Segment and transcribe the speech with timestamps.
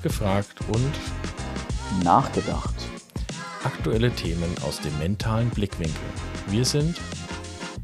[0.00, 2.74] Nachgefragt und Nachgedacht.
[3.64, 6.00] aktuelle Themen aus dem mentalen Blickwinkel.
[6.48, 6.98] Wir sind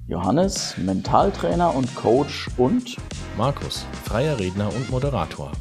[0.09, 2.97] Johannes, Mentaltrainer und Coach und
[3.37, 5.53] Markus, freier Redner und Moderator.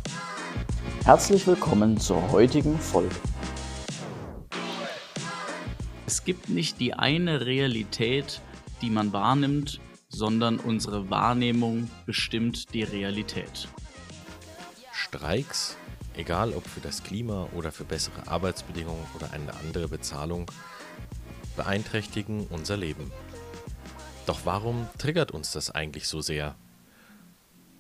[1.03, 3.15] herzlich willkommen zur heutigen Folge.
[6.07, 8.39] Es gibt nicht die eine Realität,
[8.81, 13.67] die man wahrnimmt, sondern unsere Wahrnehmung bestimmt die Realität.
[14.93, 15.75] Streiks,
[16.17, 20.49] egal ob für das Klima oder für bessere Arbeitsbedingungen oder eine andere Bezahlung,
[21.55, 23.11] beeinträchtigen unser Leben.
[24.25, 26.55] Doch warum triggert uns das eigentlich so sehr?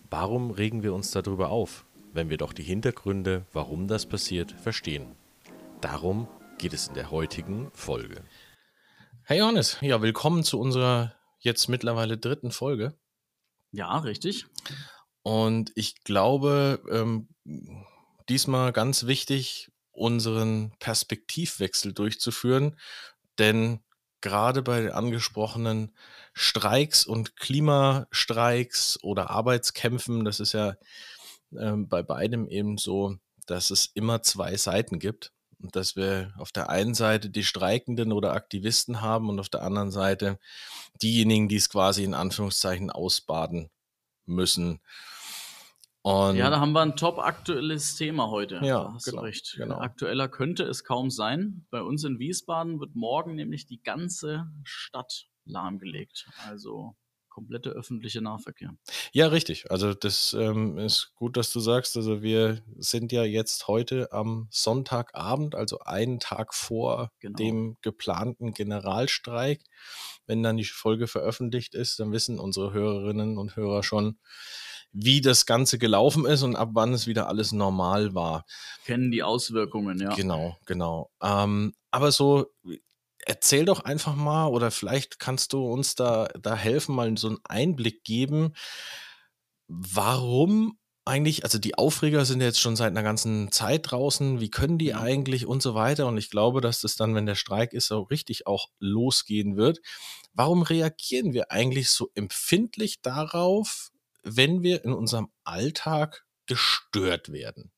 [0.09, 5.15] Warum regen wir uns darüber auf, wenn wir doch die Hintergründe, warum das passiert, verstehen?
[5.81, 6.27] Darum
[6.57, 8.23] geht es in der heutigen Folge.
[9.23, 12.93] Hey Johannes, ja, willkommen zu unserer jetzt mittlerweile dritten Folge.
[13.71, 14.45] Ja, richtig.
[15.23, 17.27] Und ich glaube, ähm,
[18.29, 22.77] diesmal ganz wichtig, unseren Perspektivwechsel durchzuführen,
[23.39, 23.79] denn
[24.21, 25.95] gerade bei den angesprochenen
[26.33, 30.75] Streiks und Klimastreiks oder Arbeitskämpfen, das ist ja
[31.57, 35.31] ähm, bei beidem eben so, dass es immer zwei Seiten gibt
[35.61, 39.61] und dass wir auf der einen Seite die Streikenden oder Aktivisten haben und auf der
[39.61, 40.39] anderen Seite
[41.01, 43.69] diejenigen, die es quasi in Anführungszeichen ausbaden
[44.25, 44.81] müssen.
[46.05, 48.57] Und Ja, da haben wir ein top aktuelles Thema heute.
[48.61, 49.55] Ja, da hast genau, du recht.
[49.57, 49.79] genau.
[49.79, 51.65] Aktueller könnte es kaum sein.
[51.71, 56.27] Bei uns in Wiesbaden wird morgen nämlich die ganze Stadt lahmgelegt.
[56.47, 56.95] Also
[57.27, 58.75] komplette öffentliche Nahverkehr.
[59.13, 59.71] Ja, richtig.
[59.71, 61.97] Also das ähm, ist gut, dass du sagst.
[61.97, 67.35] Also wir sind ja jetzt heute am Sonntagabend, also einen Tag vor Genau.
[67.37, 69.59] dem geplanten Generalstreik.
[70.27, 74.19] Wenn dann die Folge veröffentlicht ist, dann wissen unsere Hörerinnen und Hörer schon,
[74.97, 78.45] wie das Ganze gelaufen ist und ab wann es wieder alles normal war.
[78.85, 80.15] Kennen die Auswirkungen, ja.
[80.15, 81.11] Genau, genau.
[81.21, 82.47] Ähm, aber so,
[83.25, 87.39] erzähl doch einfach mal, oder vielleicht kannst du uns da, da helfen, mal so einen
[87.43, 88.53] Einblick geben,
[89.67, 94.77] warum eigentlich, also die Aufreger sind jetzt schon seit einer ganzen Zeit draußen, wie können
[94.77, 96.07] die eigentlich und so weiter.
[96.07, 99.81] Und ich glaube, dass das dann, wenn der Streik ist, so richtig auch losgehen wird.
[100.33, 103.91] Warum reagieren wir eigentlich so empfindlich darauf,
[104.25, 107.71] wenn wir in unserem Alltag gestört werden?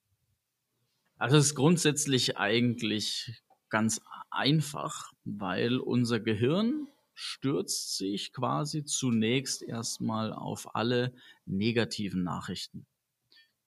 [1.18, 10.31] Also es ist grundsätzlich eigentlich ganz einfach, weil unser Gehirn stürzt sich quasi zunächst erstmal
[10.31, 11.13] auf alle
[11.46, 12.86] negativen Nachrichten.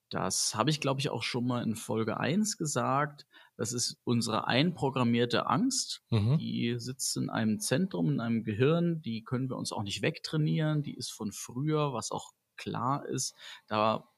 [0.09, 3.25] Das habe ich, glaube ich, auch schon mal in Folge 1 gesagt.
[3.57, 6.01] Das ist unsere einprogrammierte Angst.
[6.09, 6.37] Mhm.
[6.37, 9.01] Die sitzt in einem Zentrum, in einem Gehirn.
[9.01, 10.83] Die können wir uns auch nicht wegtrainieren.
[10.83, 13.35] Die ist von früher, was auch klar ist.
[13.67, 14.09] Da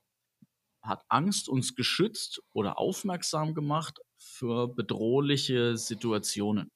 [0.82, 6.72] hat Angst uns geschützt oder aufmerksam gemacht für bedrohliche Situationen.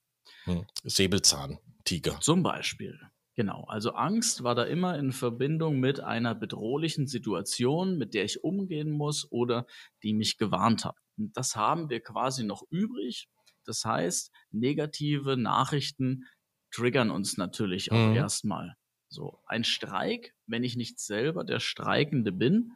[0.46, 0.66] Hm.
[0.84, 2.20] Säbelzahn, Tiger.
[2.20, 3.00] Zum Beispiel.
[3.36, 3.66] Genau.
[3.66, 8.90] Also Angst war da immer in Verbindung mit einer bedrohlichen Situation, mit der ich umgehen
[8.92, 9.68] muss oder
[10.04, 10.96] die mich gewarnt hat.
[11.18, 13.28] Und das haben wir quasi noch übrig.
[13.64, 16.26] Das heißt, negative Nachrichten
[16.72, 18.12] triggern uns natürlich auch Mhm.
[18.12, 18.76] erstmal.
[19.10, 22.74] So, ein Streik, wenn ich nicht selber der Streikende bin,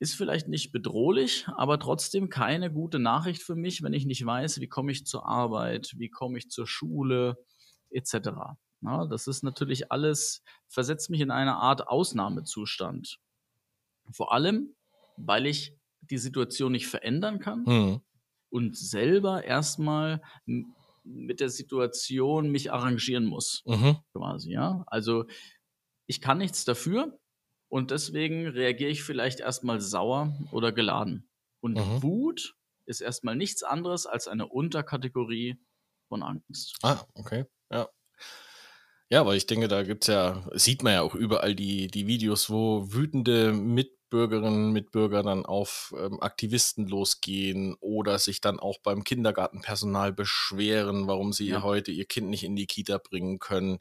[0.00, 4.60] ist vielleicht nicht bedrohlich, aber trotzdem keine gute Nachricht für mich, wenn ich nicht weiß,
[4.60, 7.36] wie komme ich zur Arbeit, wie komme ich zur Schule,
[7.90, 8.30] etc.
[8.80, 13.18] Na, das ist natürlich alles, versetzt mich in eine Art Ausnahmezustand.
[14.12, 14.76] Vor allem,
[15.16, 18.00] weil ich die Situation nicht verändern kann Hm.
[18.50, 20.22] und selber erstmal
[21.08, 23.98] mit der Situation mich arrangieren muss Mhm.
[24.12, 24.84] quasi, ja.
[24.88, 25.24] Also
[26.06, 27.18] ich kann nichts dafür
[27.70, 31.28] und deswegen reagiere ich vielleicht erstmal sauer oder geladen.
[31.60, 32.02] Und Mhm.
[32.02, 32.54] Wut
[32.86, 35.56] ist erstmal nichts anderes als eine Unterkategorie
[36.08, 36.76] von Angst.
[36.82, 37.44] Ah, okay.
[37.72, 37.88] Ja.
[39.10, 42.50] Ja, aber ich denke, da gibt's ja, sieht man ja auch überall die, die Videos,
[42.50, 43.52] wo wütende
[44.08, 51.34] Mitbürgerinnen, Mitbürger dann auf ähm, Aktivisten losgehen oder sich dann auch beim Kindergartenpersonal beschweren, warum
[51.34, 51.62] sie Ja.
[51.62, 53.80] heute ihr Kind nicht in die Kita bringen können.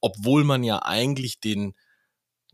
[0.00, 1.74] Obwohl man ja eigentlich den,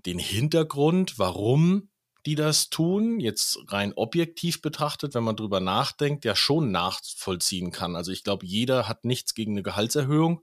[0.07, 1.91] den Hintergrund, warum
[2.27, 7.95] die das tun, jetzt rein objektiv betrachtet, wenn man drüber nachdenkt, ja schon nachvollziehen kann.
[7.95, 10.43] Also ich glaube, jeder hat nichts gegen eine Gehaltserhöhung.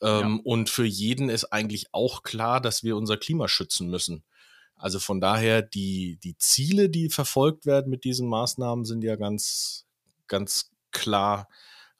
[0.00, 4.24] Ähm, Und für jeden ist eigentlich auch klar, dass wir unser Klima schützen müssen.
[4.78, 9.86] Also von daher, die, die Ziele, die verfolgt werden mit diesen Maßnahmen, sind ja ganz,
[10.28, 11.48] ganz klar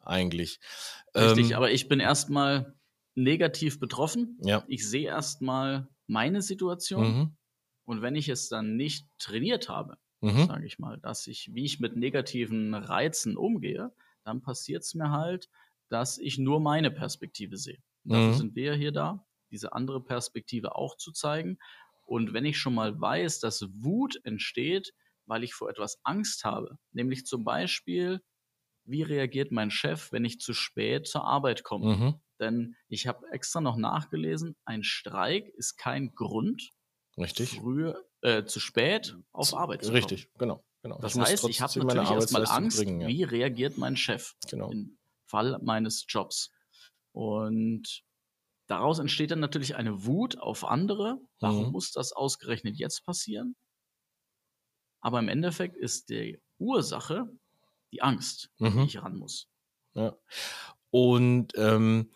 [0.04, 0.60] eigentlich.
[1.14, 2.74] Richtig, Ähm, aber ich bin erstmal
[3.14, 4.38] negativ betroffen.
[4.42, 4.64] ja.
[4.68, 7.36] Ich sehe erstmal meine Situation Mhm.
[7.84, 10.46] und wenn ich es dann nicht trainiert habe, mhm.
[10.46, 13.92] sage ich mal, dass ich, wie ich mit negativen Reizen umgehe,
[14.24, 15.50] dann passiert es mir halt,
[15.88, 17.82] dass ich nur meine Perspektive sehe.
[18.04, 18.34] Dafür mhm.
[18.34, 21.58] sind wir ja hier da, diese andere Perspektive auch zu zeigen.
[22.08, 24.94] Und wenn ich schon mal weiß, dass Wut entsteht,
[25.26, 28.22] weil ich vor etwas Angst habe, nämlich zum Beispiel,
[28.84, 31.96] wie reagiert mein Chef, wenn ich zu spät zur Arbeit komme?
[31.96, 32.14] Mhm.
[32.40, 36.70] Denn ich habe extra noch nachgelesen, ein Streik ist kein Grund,
[37.18, 37.58] Richtig.
[37.60, 39.96] früher äh, zu spät auf Arbeit zu kommen.
[39.96, 40.64] Richtig, genau.
[40.82, 40.98] genau.
[41.00, 43.08] Das ich heißt, ich habe natürlich erstmal Angst, bringen, ja.
[43.08, 44.70] wie reagiert mein Chef genau.
[44.70, 44.96] im
[45.26, 46.50] Fall meines Jobs.
[47.12, 48.02] Und
[48.68, 51.18] daraus entsteht dann natürlich eine Wut auf andere.
[51.40, 51.72] Warum mhm.
[51.72, 53.56] muss das ausgerechnet jetzt passieren?
[55.00, 57.28] Aber im Endeffekt ist die Ursache
[57.92, 58.80] die Angst, mhm.
[58.80, 59.48] die ich ran muss.
[59.94, 60.16] Ja.
[60.90, 62.10] Und ähm,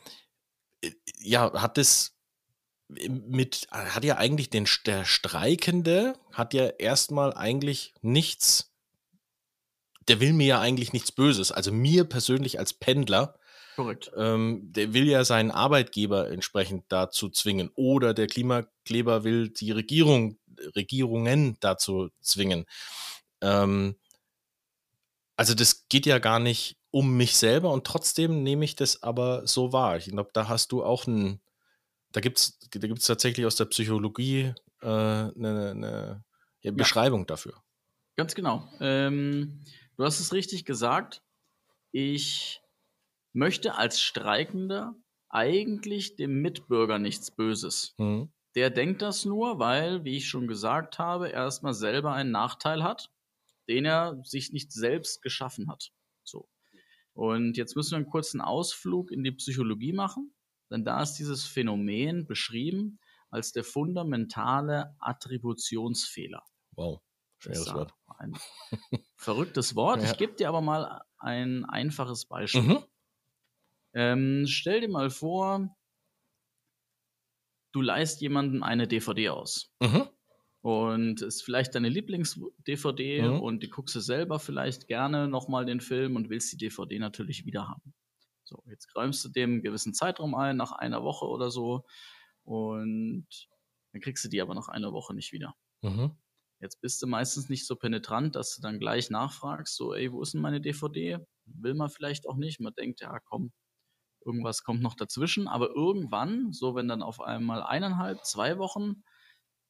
[0.82, 2.16] äh, ja, hat es
[2.88, 8.74] mit, hat ja eigentlich den, der Streikende, hat ja erstmal eigentlich nichts,
[10.08, 11.52] der will mir ja eigentlich nichts Böses.
[11.52, 13.38] Also mir persönlich als Pendler,
[13.76, 14.10] Korrekt.
[14.16, 17.70] Ähm, der will ja seinen Arbeitgeber entsprechend dazu zwingen.
[17.74, 20.38] Oder der Klimakleber will die Regierung,
[20.76, 22.66] Regierungen dazu zwingen.
[23.40, 23.96] Ähm,
[25.36, 29.46] also das geht ja gar nicht um mich selber und trotzdem nehme ich das aber
[29.46, 29.96] so wahr.
[29.96, 31.40] Ich glaube, da hast du auch ein,
[32.12, 34.52] da gibt es da gibt's tatsächlich aus der Psychologie
[34.82, 36.24] äh, eine, eine
[36.60, 37.54] ja, Beschreibung dafür.
[38.16, 38.68] Ganz genau.
[38.80, 39.64] Ähm,
[39.96, 41.22] du hast es richtig gesagt.
[41.92, 42.61] Ich
[43.32, 44.94] möchte als Streikender
[45.28, 47.94] eigentlich dem Mitbürger nichts Böses.
[47.98, 48.32] Mhm.
[48.54, 52.82] Der denkt das nur, weil, wie ich schon gesagt habe, er erstmal selber einen Nachteil
[52.82, 53.10] hat
[53.68, 55.92] den er sich nicht selbst geschaffen hat.
[56.24, 56.48] So.
[57.14, 60.34] Und jetzt müssen wir einen kurzen Ausflug in die Psychologie machen,
[60.70, 62.98] denn da ist dieses Phänomen beschrieben
[63.30, 66.44] als der fundamentale Attributionsfehler.
[66.72, 67.00] Wow,
[67.38, 67.94] schweres Wort.
[68.18, 68.36] Ein
[69.16, 70.00] verrücktes Wort.
[70.02, 70.10] Ja.
[70.10, 72.62] Ich gebe dir aber mal ein einfaches Beispiel.
[72.62, 72.84] Mhm.
[73.94, 75.76] Ähm, stell dir mal vor,
[77.72, 79.72] du leist jemandem eine DVD aus.
[79.80, 80.08] Mhm
[80.62, 83.40] und ist vielleicht deine Lieblings-DVD mhm.
[83.40, 87.44] und die guckst du selber vielleicht gerne nochmal den Film und willst die DVD natürlich
[87.44, 87.92] wieder haben.
[88.44, 91.84] So, jetzt räumst du dem einen gewissen Zeitraum ein, nach einer Woche oder so,
[92.44, 93.26] und
[93.92, 95.54] dann kriegst du die aber nach einer Woche nicht wieder.
[95.82, 96.16] Mhm.
[96.60, 100.22] Jetzt bist du meistens nicht so penetrant, dass du dann gleich nachfragst, so, ey, wo
[100.22, 101.18] ist denn meine DVD?
[101.44, 102.60] Will man vielleicht auch nicht.
[102.60, 103.52] Man denkt, ja, komm,
[104.24, 105.48] irgendwas kommt noch dazwischen.
[105.48, 109.02] Aber irgendwann, so wenn dann auf einmal eineinhalb, zwei Wochen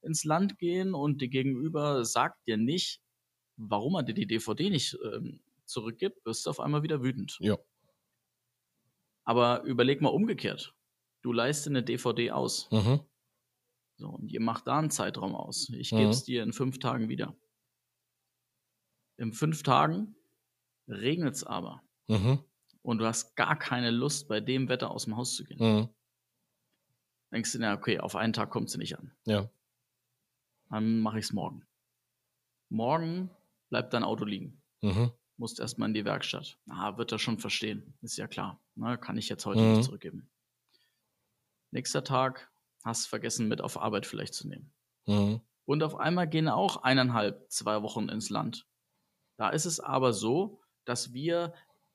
[0.02, 3.00] ins Land gehen und die Gegenüber sagt dir nicht,
[3.56, 7.36] warum er dir die DVD nicht ähm, zurückgibt, wirst du auf einmal wieder wütend.
[7.40, 7.56] Ja.
[9.24, 10.74] Aber überleg mal umgekehrt.
[11.22, 12.68] Du leist eine DVD aus.
[12.72, 13.00] Mhm.
[13.96, 15.68] So, und ihr macht da einen Zeitraum aus.
[15.70, 15.98] Ich mhm.
[15.98, 17.36] gebe es dir in fünf Tagen wieder.
[19.16, 20.16] In fünf Tagen
[20.88, 21.82] regnet es aber.
[22.08, 22.42] Mhm.
[22.82, 25.58] Und du hast gar keine Lust, bei dem Wetter aus dem Haus zu gehen.
[25.58, 25.88] Mhm.
[27.30, 29.12] Denkst du, na okay, auf einen Tag kommt sie nicht an.
[29.24, 29.48] Ja
[30.72, 31.66] dann mache ich es morgen.
[32.70, 33.30] Morgen
[33.68, 34.62] bleibt dein Auto liegen.
[34.80, 35.12] Mhm.
[35.36, 36.58] Musst erstmal in die Werkstatt.
[36.68, 37.94] Ah, wird er schon verstehen.
[38.00, 38.58] Ist ja klar.
[38.74, 39.72] Na, kann ich jetzt heute mhm.
[39.74, 40.30] nicht zurückgeben.
[41.72, 42.50] Nächster Tag,
[42.84, 44.72] hast vergessen, mit auf Arbeit vielleicht zu nehmen.
[45.06, 45.42] Mhm.
[45.66, 48.66] Und auf einmal gehen auch eineinhalb, zwei Wochen ins Land.
[49.36, 51.52] Da ist es aber so, dass wir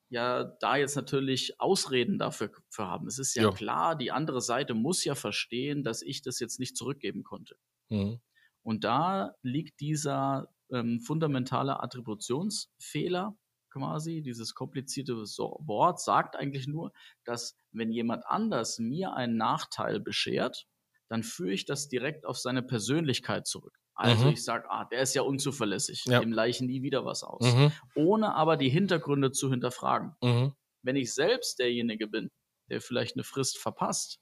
[0.08, 3.06] ja da jetzt natürlich Ausreden dafür haben.
[3.06, 6.58] Es ist ja, ja, klar, die andere Seite muss ja verstehen, dass ich das jetzt
[6.58, 7.56] nicht zurückgeben konnte.
[7.88, 8.20] Mhm.
[8.62, 13.36] Und da liegt dieser ähm, fundamentale Attributionsfehler
[13.70, 16.92] quasi, dieses komplizierte Wort sagt eigentlich nur,
[17.24, 20.66] dass wenn jemand anders mir einen Nachteil beschert,
[21.08, 23.78] dann führe ich das direkt auf seine Persönlichkeit zurück.
[23.94, 24.32] Also mhm.
[24.32, 26.20] ich sage, ah, der ist ja unzuverlässig, ja.
[26.20, 27.42] dem leichen nie wieder was aus.
[27.42, 27.72] Mhm.
[27.96, 30.14] Ohne aber die Hintergründe zu hinterfragen.
[30.22, 30.54] Mhm.
[30.82, 32.30] Wenn ich selbst derjenige bin,
[32.70, 34.20] der vielleicht eine Frist verpasst,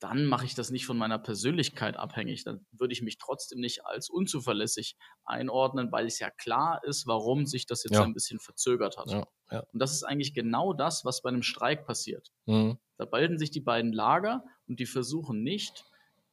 [0.00, 2.44] dann mache ich das nicht von meiner Persönlichkeit abhängig.
[2.44, 7.46] Dann würde ich mich trotzdem nicht als unzuverlässig einordnen, weil es ja klar ist, warum
[7.46, 8.02] sich das jetzt ja.
[8.02, 9.10] ein bisschen verzögert hat.
[9.10, 9.60] Ja, ja.
[9.72, 12.30] Und das ist eigentlich genau das, was bei einem Streik passiert.
[12.44, 12.78] Mhm.
[12.98, 15.84] Da bilden sich die beiden Lager und die versuchen nicht,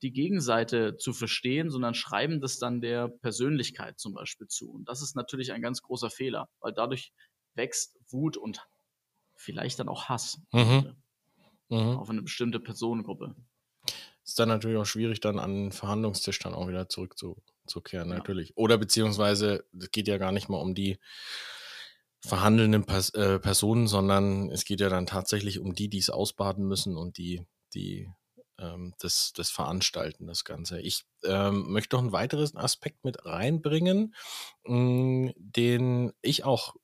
[0.04, 4.70] die Gegenseite zu verstehen, sondern schreiben das dann der Persönlichkeit zum Beispiel zu.
[4.70, 7.14] Und das ist natürlich ein ganz großer Fehler, weil dadurch
[7.56, 8.68] wächst Wut und
[9.36, 10.96] vielleicht dann auch Hass mhm.
[11.70, 11.98] Mhm.
[11.98, 13.36] auf eine bestimmte Personengruppe
[14.26, 18.16] ist dann natürlich auch schwierig, dann an den Verhandlungstisch dann auch wieder zurückzukehren, ja.
[18.16, 18.56] natürlich.
[18.56, 20.98] Oder beziehungsweise, es geht ja gar nicht mal um die
[22.20, 26.66] verhandelnden Pers äh, Personen, sondern es geht ja dann tatsächlich um die, die es ausbaden
[26.66, 28.10] müssen und die, die
[28.60, 30.82] ähm, das, das Veranstalten, das Ganze.
[30.82, 34.14] Ich ähm, möchte noch einen weiteren Aspekt mit reinbringen,
[34.66, 36.76] mh, hm, den ich auch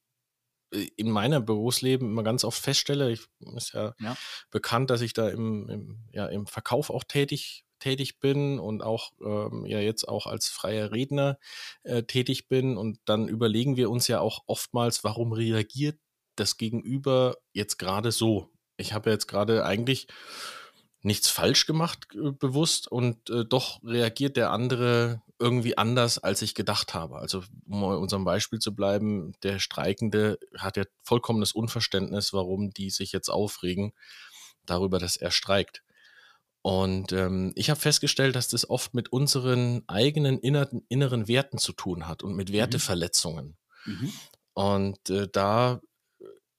[0.73, 3.11] äh, in meinem Berufsleben immer ganz oft feststelle.
[3.11, 4.17] Ich ist ja, ja.
[4.51, 9.11] bekannt, dass ich da im, im, ja, im Verkauf auch tätig tätig bin und auch
[9.21, 11.39] ähm, ja jetzt auch als freier Redner
[11.83, 15.97] äh, tätig bin und dann überlegen wir uns ja auch oftmals, warum reagiert
[16.35, 18.51] das Gegenüber jetzt gerade so?
[18.77, 20.07] Ich habe jetzt gerade eigentlich
[21.01, 26.53] nichts falsch gemacht, äh, bewusst, und äh, doch reagiert der andere irgendwie anders, als ich
[26.53, 27.17] gedacht habe.
[27.17, 32.89] Also, um bei unserem Beispiel zu bleiben, der Streikende hat ja vollkommenes Unverständnis, warum die
[32.89, 33.93] sich jetzt aufregen
[34.65, 35.83] darüber, dass er streikt.
[36.61, 41.71] Und ähm, ich habe festgestellt, dass das oft mit unseren eigenen inneren, inneren Werten zu
[41.71, 42.53] tun hat und mit mhm.
[42.53, 43.57] Werteverletzungen.
[43.85, 44.13] Mhm.
[44.53, 45.79] Und äh, da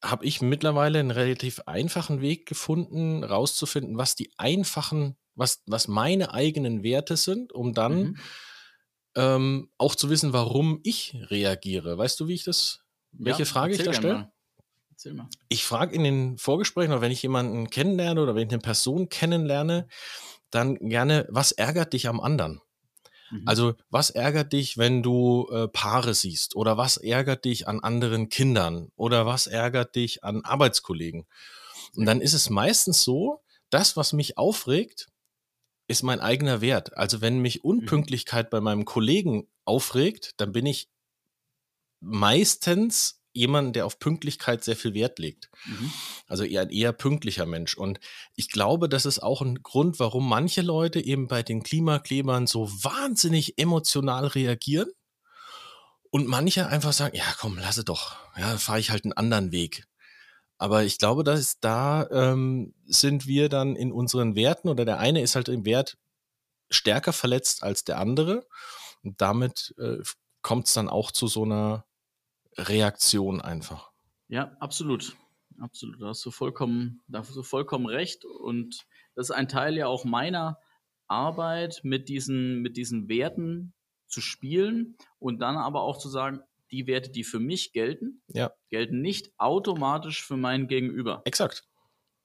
[0.03, 6.33] habe ich mittlerweile einen relativ einfachen Weg gefunden, rauszufinden, was die einfachen, was, was meine
[6.33, 8.17] eigenen Werte sind, um dann mhm.
[9.15, 11.99] ähm, auch zu wissen, warum ich reagiere.
[11.99, 12.81] Weißt du, wie ich das,
[13.13, 14.33] welche ja, Frage ich da stelle?
[15.49, 19.09] Ich frage in den Vorgesprächen oder wenn ich jemanden kennenlerne oder wenn ich eine Person
[19.09, 19.89] kennenlerne,
[20.51, 22.61] dann gerne, was ärgert dich am anderen?
[23.31, 23.43] Mhm.
[23.47, 26.57] Also, was ärgert dich, wenn du äh, Paare siehst?
[26.57, 28.91] Oder was ärgert dich an anderen Kindern?
[28.97, 31.27] Oder was ärgert dich an Arbeitskollegen?
[31.97, 35.09] Und dann ist es meistens so, das, was mich aufregt,
[35.87, 36.97] ist mein eigener Wert.
[36.97, 37.71] Also, wenn mich mhm.
[37.71, 38.51] Unpünktlichkeit mhm.
[38.51, 40.89] bei meinem Kollegen aufregt, dann bin ich
[42.01, 45.51] meistens jemanden, der auf Pünktlichkeit sehr viel Wert legt.
[45.67, 45.93] Mhm.
[46.27, 47.77] Also eher ein eher pünktlicher Mensch.
[47.77, 48.01] Und
[48.35, 52.69] ich glaube, das ist auch ein Grund, warum manche Leute eben bei den Klimaklebern so
[52.83, 54.91] wahnsinnig emotional reagieren
[56.11, 59.85] und manche einfach sagen, ja komm, lasse doch, ja, fahre ich halt einen anderen Weg.
[60.59, 65.23] Aber ich glaube, dass da ähm, sind wir dann in unseren Werten oder der eine
[65.23, 65.97] ist halt im Wert
[66.69, 68.47] stärker verletzt als der andere.
[69.03, 69.99] Und damit äh,
[70.43, 71.87] kommt es dann auch zu so einer
[72.69, 73.91] Reaktion einfach.
[74.29, 75.17] Ja, absolut.
[75.59, 76.01] Absolut.
[76.01, 78.25] Da hast du vollkommen, da hast du vollkommen recht.
[78.25, 80.59] Und das ist ein Teil ja auch meiner
[81.07, 83.75] Arbeit, mit diesen, mit diesen Werten
[84.07, 86.41] zu spielen und dann aber auch zu sagen,
[86.71, 88.53] die Werte, die für mich gelten, ja.
[88.71, 91.23] gelten nicht automatisch für meinen Gegenüber.
[91.25, 91.65] Exakt.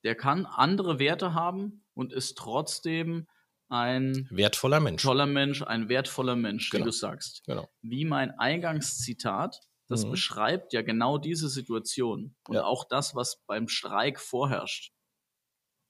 [0.04, 3.28] Der kann andere Werte haben und ist trotzdem
[3.70, 5.02] ein wertvoller Mensch.
[5.02, 6.84] Toller Mensch, ein wertvoller Mensch, genau.
[6.84, 7.44] wie du sagst.
[7.48, 7.68] Genau.
[7.82, 10.12] Wie mein Eingangszitat das mhm.
[10.12, 12.64] beschreibt ja genau diese Situation und ja.
[12.64, 14.92] auch das, was beim Streik vorherrscht.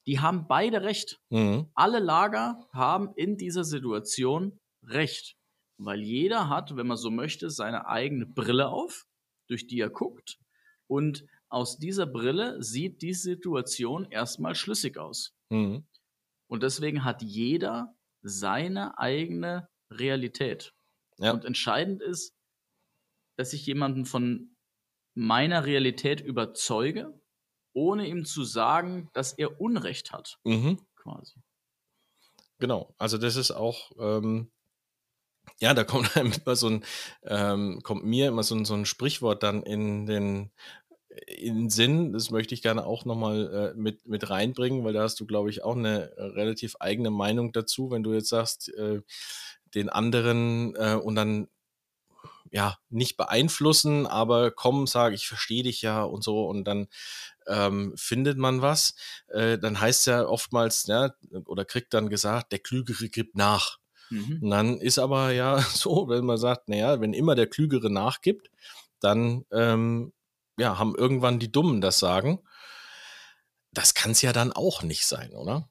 [0.07, 1.19] Die haben beide recht.
[1.29, 1.69] Mhm.
[1.73, 5.35] Alle Lager haben in dieser Situation recht.
[5.77, 9.07] Weil jeder hat, wenn man so möchte, seine eigene Brille auf,
[9.47, 10.39] durch die er guckt.
[10.87, 15.33] Und aus dieser Brille sieht die Situation erstmal schlüssig aus.
[15.49, 15.85] Mhm.
[16.47, 20.73] Und deswegen hat jeder seine eigene Realität.
[21.17, 21.31] Ja.
[21.31, 22.34] Und entscheidend ist,
[23.35, 24.55] dass ich jemanden von
[25.13, 27.19] meiner Realität überzeuge,
[27.73, 30.39] ohne ihm zu sagen, dass er Unrecht hat.
[30.43, 30.79] Mhm.
[30.95, 31.35] Quasi.
[32.59, 34.51] Genau, also das ist auch, ähm,
[35.59, 36.85] ja, da kommt einem immer so ein,
[37.23, 40.51] ähm, kommt mir immer so ein, so ein Sprichwort dann in den
[41.27, 45.19] in Sinn, das möchte ich gerne auch nochmal äh, mit, mit reinbringen, weil da hast
[45.19, 49.01] du, glaube ich, auch eine äh, relativ eigene Meinung dazu, wenn du jetzt sagst, äh,
[49.73, 51.47] den anderen äh, und dann
[52.55, 56.87] ja, nicht beeinflussen, aber komm, sage ich verstehe dich ja und so und dann
[57.47, 58.95] ähm, findet man was,
[59.27, 61.13] äh, dann heißt ja oftmals, ja,
[61.47, 63.79] oder kriegt dann gesagt, der Klügere gibt nach.
[64.09, 64.39] Mhm.
[64.41, 68.49] Und dann ist aber ja so, wenn man sagt, naja, wenn immer der Klügere nachgibt,
[69.01, 70.13] dann ähm,
[70.57, 72.39] ja, haben irgendwann die Dummen das Sagen.
[73.73, 75.69] Das kann es ja dann auch nicht sein, oder?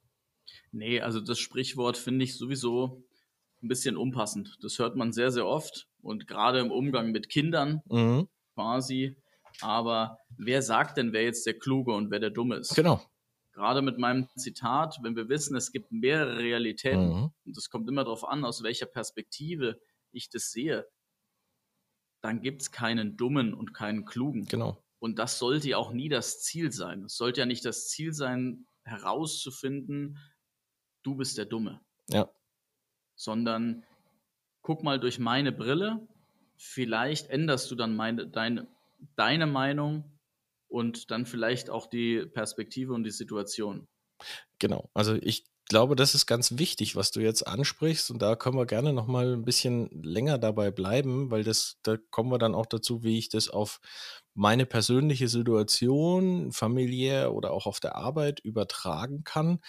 [0.70, 3.06] Nee, also das Sprichwort finde ich sowieso
[3.64, 4.58] ein bisschen unpassend.
[4.62, 8.28] Das hört man sehr, sehr oft und gerade im Umgang mit Kindern mhm.
[8.54, 9.16] quasi.
[9.60, 12.74] Aber wer sagt denn, wer jetzt der Kluge und wer der Dumme ist?
[12.74, 13.02] Genau.
[13.52, 17.30] Gerade mit meinem Zitat, wenn wir wissen, es gibt mehrere Realitäten mhm.
[17.44, 19.80] und es kommt immer darauf an, aus welcher Perspektive
[20.10, 20.86] ich das sehe,
[22.20, 24.46] dann gibt es keinen Dummen und keinen Klugen.
[24.46, 24.82] Genau.
[24.98, 27.04] Und das sollte ja auch nie das Ziel sein.
[27.04, 30.18] Es sollte ja nicht das Ziel sein, herauszufinden,
[31.02, 31.80] du bist der Dumme.
[32.08, 32.28] Ja.
[33.16, 33.84] Sondern
[34.62, 36.06] guck mal durch meine Brille,
[36.56, 38.66] vielleicht änderst du dann meine, deine,
[39.16, 40.04] deine Meinung
[40.68, 43.86] und dann vielleicht auch die Perspektive und die Situation.
[44.58, 48.56] Genau, also ich glaube, das ist ganz wichtig, was du jetzt ansprichst und da können
[48.56, 52.54] wir gerne noch mal ein bisschen länger dabei bleiben, weil das da kommen wir dann
[52.54, 53.80] auch dazu, wie ich das auf
[54.34, 59.60] meine persönliche Situation, familiär oder auch auf der Arbeit übertragen kann.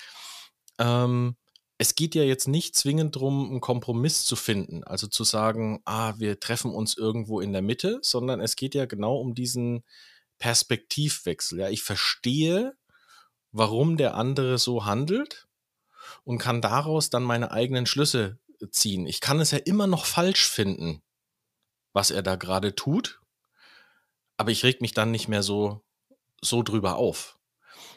[0.79, 1.37] Ähm,
[1.77, 6.13] es geht ja jetzt nicht zwingend darum, einen Kompromiss zu finden, also zu sagen, ah,
[6.17, 9.83] wir treffen uns irgendwo in der Mitte, sondern es geht ja genau um diesen
[10.37, 11.59] Perspektivwechsel.
[11.59, 12.77] Ja, ich verstehe,
[13.51, 15.47] warum der andere so handelt
[16.23, 18.39] und kann daraus dann meine eigenen Schlüsse
[18.71, 19.05] ziehen.
[19.05, 21.01] Ich kann es ja immer noch falsch finden,
[21.93, 23.21] was er da gerade tut,
[24.37, 25.81] aber ich reg mich dann nicht mehr so,
[26.41, 27.37] so drüber auf.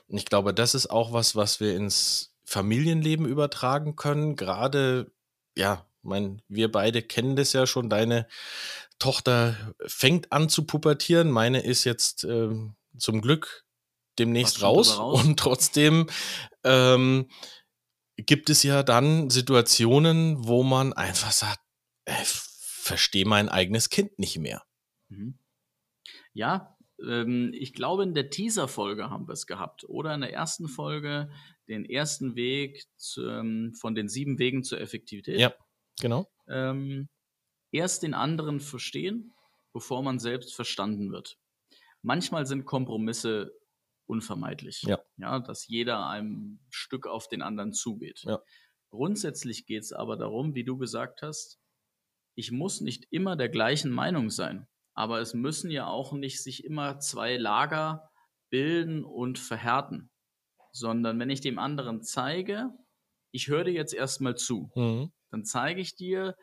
[0.09, 4.35] Und ich glaube, das ist auch was, was wir ins Familienleben übertragen können.
[4.35, 5.13] Gerade,
[5.55, 7.91] ja, mein, wir beide kennen das ja schon.
[7.91, 8.27] Deine
[8.99, 11.31] Tochter fängt an zu pubertieren.
[11.31, 12.49] Meine ist jetzt äh,
[12.97, 13.67] zum Glück
[14.19, 14.99] demnächst raus.
[14.99, 15.23] raus.
[15.23, 16.07] Und trotzdem
[16.65, 17.29] ähm,
[18.17, 21.61] gibt es ja dann Situationen, wo man einfach sagt,
[22.07, 24.63] ich verstehe mein eigenes Kind nicht mehr.
[25.11, 25.39] Mhm.
[26.33, 29.85] Ja, ähm, ich glaube, in der Teaser-Folge haben wir es gehabt.
[29.87, 31.31] Oder in der ersten Folge
[31.69, 35.39] den ersten Weg zu, ähm, von den sieben Wegen zur Effektivität.
[35.39, 35.55] Ja,
[36.01, 36.29] genau.
[36.49, 37.09] Ähm,
[37.71, 39.35] erst den anderen verstehen,
[39.73, 41.39] bevor man selbst verstanden wird.
[42.03, 43.53] Manchmal sind Kompromisse
[44.07, 44.83] unvermeidlich.
[44.83, 44.99] Ja.
[45.17, 48.23] ja dass jeder ein Stück auf den anderen zugeht.
[48.25, 48.41] Ja.
[48.91, 51.61] Grundsätzlich geht es aber darum, wie du gesagt hast,
[52.35, 54.67] ich muss nicht immer der gleichen Meinung sein.
[54.95, 58.11] Aber es müssen ja auch nicht sich immer zwei Lager
[58.51, 60.11] bilden und verhärten,
[60.73, 62.71] sondern wenn ich dem anderen zeige,
[63.33, 65.13] ich höre dir jetzt erstmal zu, mhm.
[65.31, 66.37] dann zeige ich dir,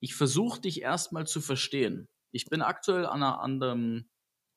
[0.00, 2.08] ich versuche dich erstmal zu verstehen.
[2.32, 4.10] Ich bin aktuell an einer anderen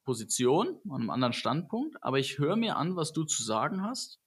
[0.05, 4.19] Position, an einem anderen Standpunkt, aber ich höre mir an, was du zu sagen hast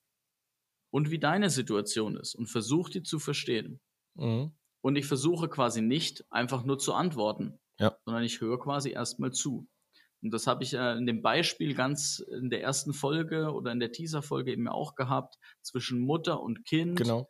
[0.91, 3.79] und wie deine Situation ist und versuche die zu verstehen.
[4.15, 4.53] Mhm.
[4.81, 7.97] Und ich versuche quasi nicht einfach nur zu antworten, ja.
[8.05, 9.67] sondern ich höre quasi erstmal zu.
[10.21, 13.79] Und das habe ich äh, in dem Beispiel ganz in der ersten Folge oder in
[13.79, 16.97] der Teaser-Folge eben auch gehabt, zwischen Mutter und Kind.
[16.97, 17.29] Genau.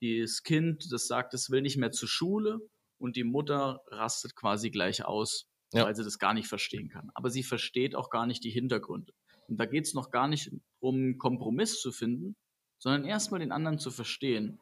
[0.00, 2.60] Das Kind, das sagt, es will nicht mehr zur Schule
[2.98, 5.84] und die Mutter rastet quasi gleich aus, ja.
[5.84, 7.10] weil sie das gar nicht verstehen kann.
[7.14, 9.12] Aber sie versteht auch gar nicht die Hintergründe.
[9.48, 12.36] Und da geht es noch gar nicht um einen Kompromiss zu finden,
[12.78, 14.60] sondern erstmal den anderen zu verstehen.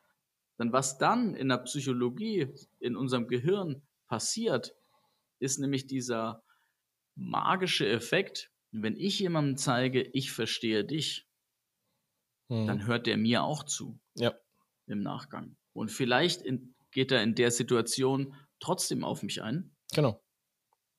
[0.59, 2.49] Denn was dann in der Psychologie,
[2.79, 4.75] in unserem Gehirn passiert,
[5.39, 6.43] ist nämlich dieser
[7.15, 11.29] magische Effekt, wenn ich jemandem zeige, ich verstehe dich,
[12.49, 12.67] hm.
[12.67, 14.01] dann hört der mir auch zu.
[14.15, 14.35] Ja.
[14.87, 15.57] Im Nachgang.
[15.73, 19.77] Und vielleicht in, geht er in der Situation trotzdem auf mich ein.
[19.95, 20.23] Genau.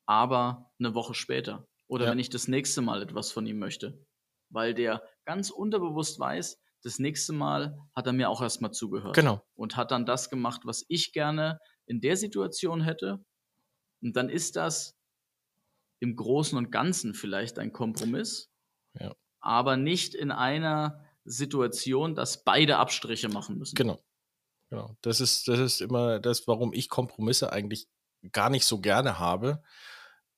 [0.05, 1.67] Aber eine Woche später.
[1.87, 2.11] Oder ja.
[2.11, 4.05] wenn ich das nächste Mal etwas von ihm möchte.
[4.49, 9.15] Weil der ganz unterbewusst weiß, das nächste Mal hat er mir auch erstmal zugehört.
[9.15, 9.41] Genau.
[9.55, 13.23] Und hat dann das gemacht, was ich gerne in der Situation hätte.
[14.01, 14.97] Und dann ist das
[16.03, 18.51] im Großen und Ganzen vielleicht ein Kompromiss,
[18.99, 19.15] ja.
[19.39, 23.75] aber nicht in einer Situation, dass beide Abstriche machen müssen.
[23.75, 24.03] Genau.
[24.69, 24.97] Genau.
[25.01, 27.87] Das ist, das ist immer das, warum ich Kompromisse eigentlich
[28.33, 29.63] gar nicht so gerne habe,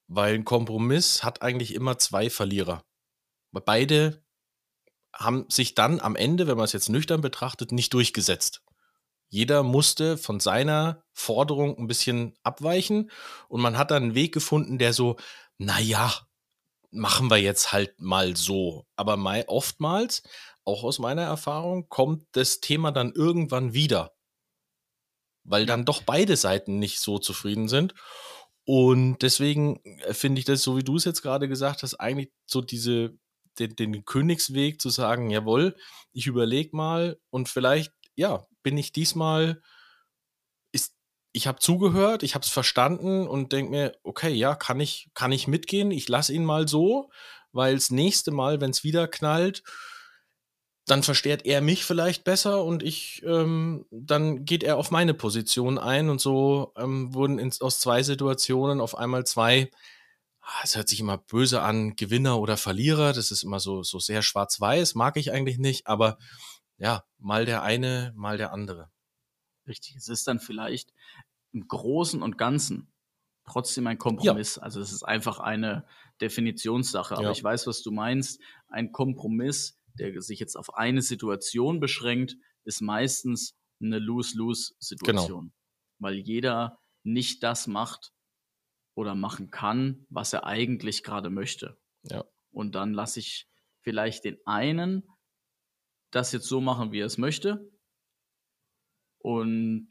[0.07, 2.83] weil ein Kompromiss hat eigentlich immer zwei Verlierer.
[3.51, 4.23] Beide
[5.13, 8.61] haben sich dann am Ende, wenn man es jetzt nüchtern betrachtet, nicht durchgesetzt.
[9.29, 13.09] Jeder musste von seiner Forderung ein bisschen abweichen
[13.47, 15.15] und man hat dann einen Weg gefunden, der so,
[15.57, 16.13] naja,
[16.91, 18.85] machen wir jetzt halt mal so.
[18.95, 20.23] Aber mal, oftmals,
[20.63, 24.13] auch aus meiner Erfahrung, kommt das Thema dann irgendwann wieder.
[25.43, 27.93] Weil dann doch beide Seiten nicht so zufrieden sind.
[28.65, 32.31] Und deswegen äh, finde ich das, so wie du es jetzt gerade gesagt hast, eigentlich
[32.47, 33.15] so diese,
[33.59, 35.75] den, den Königsweg zu sagen, jawohl,
[36.11, 39.61] ich überlege mal und vielleicht, ja, bin ich diesmal
[41.35, 45.33] ich habe zugehört, ich habe es verstanden und denke mir, okay, ja, kann ich, kann
[45.33, 47.09] ich mitgehen, ich lasse ihn mal so,
[47.51, 49.61] weil das nächste Mal, wenn es wieder knallt,
[50.85, 55.77] dann versteht er mich vielleicht besser und ich, ähm, dann geht er auf meine Position
[55.77, 59.69] ein und so ähm, wurden ins, aus zwei Situationen auf einmal zwei,
[60.39, 63.99] ah, es hört sich immer böse an, Gewinner oder Verlierer, das ist immer so, so
[63.99, 66.17] sehr schwarz-weiß, mag ich eigentlich nicht, aber
[66.77, 68.89] ja, mal der eine, mal der andere.
[69.67, 70.93] Richtig, es ist dann vielleicht
[71.51, 72.91] im Großen und Ganzen
[73.45, 74.55] trotzdem ein Kompromiss.
[74.55, 74.63] Ja.
[74.63, 75.85] Also es ist einfach eine
[76.21, 77.15] Definitionssache.
[77.15, 77.31] Aber ja.
[77.31, 78.41] ich weiß, was du meinst.
[78.67, 85.41] Ein Kompromiss, der sich jetzt auf eine Situation beschränkt, ist meistens eine Lose-Lose-Situation.
[85.45, 85.53] Genau.
[85.99, 88.13] Weil jeder nicht das macht
[88.95, 91.77] oder machen kann, was er eigentlich gerade möchte.
[92.03, 92.25] Ja.
[92.51, 93.47] Und dann lasse ich
[93.81, 95.03] vielleicht den einen
[96.11, 97.69] das jetzt so machen, wie er es möchte.
[99.25, 99.87] Und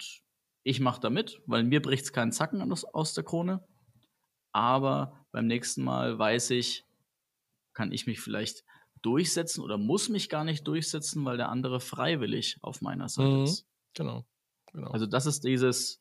[0.62, 3.66] ich mache da mit, weil mir bricht es keinen Zacken aus, aus der Krone.
[4.52, 6.84] Aber beim nächsten Mal weiß ich,
[7.72, 8.64] kann ich mich vielleicht
[9.02, 13.42] durchsetzen oder muss mich gar nicht durchsetzen, weil der andere freiwillig auf meiner Seite Mhm.
[13.44, 13.66] ist.
[13.94, 14.24] Genau.
[14.72, 14.92] genau.
[14.92, 16.00] Also das ist dieses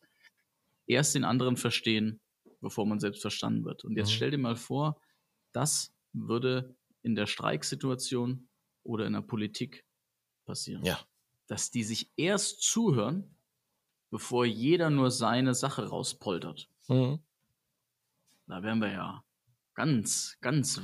[0.86, 2.20] erst den anderen verstehen,
[2.60, 3.84] bevor man selbst verstanden wird.
[3.84, 4.14] Und jetzt Mhm.
[4.14, 5.00] stell dir mal vor,
[5.52, 8.48] das würde in der Streiksituation
[8.84, 9.84] oder in der Politik
[10.46, 10.84] passieren.
[10.84, 11.00] ja.
[11.46, 13.36] Dass die sich erst zuhören,
[14.10, 16.68] bevor jeder nur seine Sache rauspoltert.
[16.88, 17.20] Mhm.
[18.46, 19.24] Da wären wir ja
[19.74, 20.80] ganz, ganz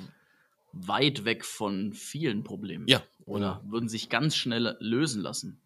[0.72, 2.86] weit weg von vielen Problemen.
[2.88, 3.02] Ja.
[3.24, 5.60] Oder würden sich ganz schnell lösen lassen.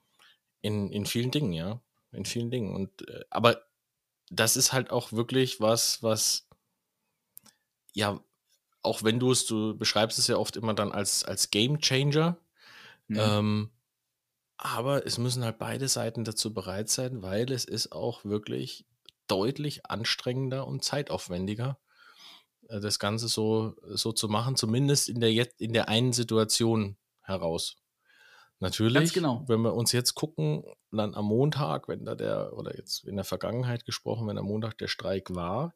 [0.61, 1.81] In, in vielen Dingen, ja.
[2.13, 2.75] In vielen Dingen.
[2.75, 3.65] Und äh, aber
[4.31, 6.49] das ist halt auch wirklich was, was
[7.95, 8.21] ja,
[8.83, 12.37] auch wenn du es, du beschreibst es ja oft immer dann als, als Game Changer.
[13.09, 13.19] Mhm.
[13.19, 13.71] Ähm,
[14.65, 18.87] aber es müssen halt beide Seiten dazu bereit sein, weil es ist auch wirklich
[19.29, 21.79] deutlich anstrengender und zeitaufwendiger,
[22.71, 26.97] äh, das Ganze so, so zu machen, zumindest in der, jetzt, in der einen Situation
[27.21, 27.77] heraus.
[28.59, 29.45] Natürlich, genau.
[29.49, 33.27] wenn wir uns jetzt gucken, dann am Montag, wenn da der, oder jetzt in der
[33.27, 35.75] Vergangenheit gesprochen, wenn am Montag der Streik war,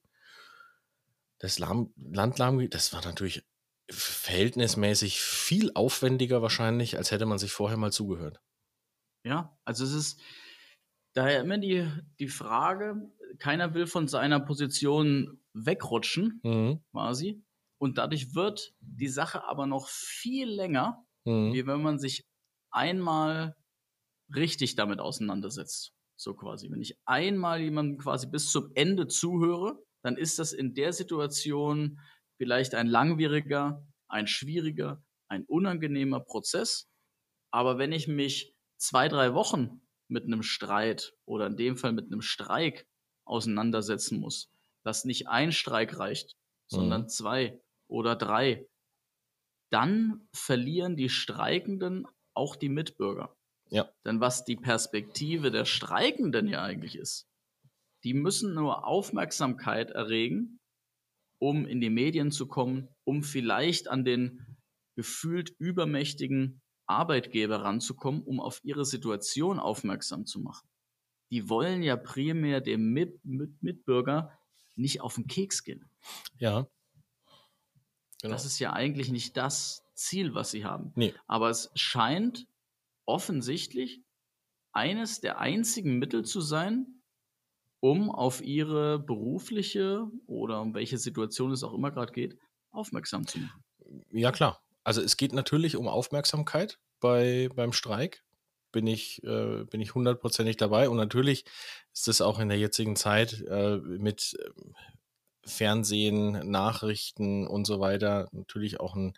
[1.40, 3.44] das Lahm, Land lahmgelegt, das war natürlich
[3.90, 8.40] verhältnismäßig viel aufwendiger wahrscheinlich, als hätte man sich vorher mal zugehört.
[9.29, 10.21] Ja, also es ist
[11.14, 11.87] daher immer die,
[12.19, 16.81] die Frage, keiner will von seiner Position wegrutschen, Mhm.
[16.93, 17.45] quasi.
[17.79, 21.53] Und dadurch wird die Sache aber noch viel länger, Mhm.
[21.53, 22.25] wie wenn man sich
[22.71, 23.55] einmal
[24.35, 25.93] richtig damit auseinandersetzt.
[26.17, 26.71] So quasi.
[26.71, 32.01] Wenn ich einmal jemandem quasi bis zum Ende zuhöre, dann ist das in der Situation
[32.38, 36.88] vielleicht ein langwieriger, ein schwieriger, ein unangenehmer Prozess.
[37.53, 42.07] Aber wenn ich mich zwei, drei Wochen mit einem Streit oder in dem Fall mit
[42.07, 42.87] einem Streik
[43.27, 44.51] auseinandersetzen muss,
[44.85, 46.37] dass nicht ein Streik reicht,
[46.71, 47.09] sondern Mhm.
[47.09, 48.67] zwei oder drei,
[49.71, 53.37] dann verlieren die Streikenden auch die Mitbürger.
[53.71, 53.91] Ja.
[54.07, 57.27] Denn was die Perspektive der Streikenden ja eigentlich ist,
[58.05, 60.59] die müssen nur Aufmerksamkeit erregen,
[61.38, 64.57] um in die Medien zu kommen, um vielleicht an den
[64.97, 70.68] gefühlt übermächtigen Arbeitgeber ranzukommen, um auf ihre Situation aufmerksam zu machen.
[71.31, 74.38] Die wollen ja primär dem Mit Mit Mitbürger
[74.77, 75.88] nicht auf den Keks gehen.
[76.38, 76.66] Ja.
[78.22, 78.33] Genau.
[78.33, 80.92] Das ist ja eigentlich nicht das Ziel, was sie haben.
[80.96, 81.14] Nee.
[81.27, 82.46] Aber es scheint
[83.05, 84.03] offensichtlich
[84.72, 87.03] eines der einzigen Mittel zu sein,
[87.81, 92.38] um auf ihre berufliche oder um welche Situation es auch immer gerade geht,
[92.70, 93.64] aufmerksam zu machen.
[94.11, 94.61] Ja, klar.
[94.88, 98.24] Also es geht natürlich um Aufmerksamkeit bei, beim Streik.
[98.72, 100.88] Bin ich, äh, bin ich hundertprozentig dabei.
[100.88, 101.44] Und natürlich
[101.92, 104.74] ist es auch in der jetzigen Zeit äh, mit ähm,
[105.44, 109.14] Fernsehen, Nachrichten und so weiter natürlich auch ein, ein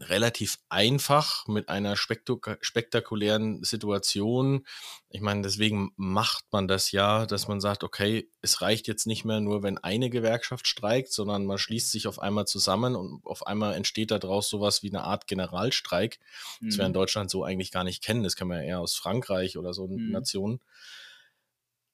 [0.00, 4.66] relativ einfach mit einer spektak spektakulären Situation.
[5.08, 9.24] Ich meine, deswegen macht man das ja, dass man sagt, okay, es reicht jetzt nicht
[9.24, 13.46] mehr nur, wenn eine Gewerkschaft streikt, sondern man schließt sich auf einmal zusammen und auf
[13.46, 16.18] einmal entsteht daraus sowas wie eine Art Generalstreik,
[16.60, 16.94] das wir in Mhm.
[16.94, 18.22] Deutschland so eigentlich gar nicht kennen.
[18.24, 20.10] Das kennen wir ja eher aus Frankreich oder so Mhm.
[20.10, 20.60] Nationen.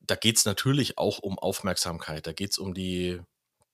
[0.00, 2.26] Da geht es natürlich auch um Aufmerksamkeit.
[2.26, 3.20] Da geht es um die,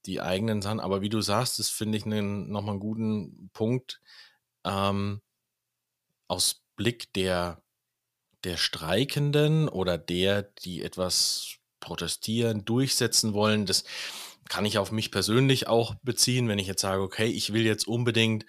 [0.06, 0.80] die eigenen Sachen.
[0.80, 4.00] Aber wie du sagst, das finde ich nochmal einen guten Punkt.
[4.64, 5.20] Ähm,
[6.28, 7.62] aus Blick der,
[8.44, 13.84] der Streikenden oder der, die etwas protestieren, durchsetzen wollen, das
[14.48, 17.86] kann ich auf mich persönlich auch beziehen, wenn ich jetzt sage, okay, ich will jetzt
[17.86, 18.46] unbedingt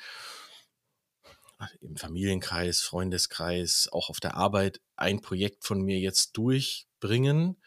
[1.81, 7.61] im Familienkreis, Freundeskreis, auch auf der Arbeit ein Projekt von mir jetzt durchbringen.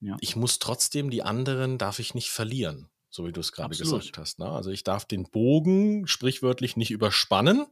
[0.00, 0.16] Ja.
[0.20, 4.16] Ich muss trotzdem die anderen, darf ich nicht verlieren, so wie du es gerade gesagt
[4.16, 4.38] hast.
[4.38, 4.48] Ne?
[4.48, 7.66] Also ich darf den Bogen sprichwörtlich nicht überspannen,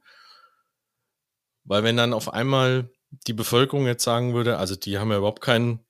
[1.65, 2.91] weil wenn dann auf einmal
[3.27, 5.81] die Bevölkerung jetzt sagen würde, also die haben ja überhaupt keinen,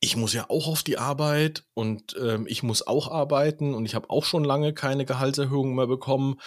[0.00, 3.94] ich muss ja auch auf die Arbeit und ähm, ich muss auch arbeiten und ich
[3.94, 6.38] habe auch schon lange keine Gehaltserhöhung mehr bekommen.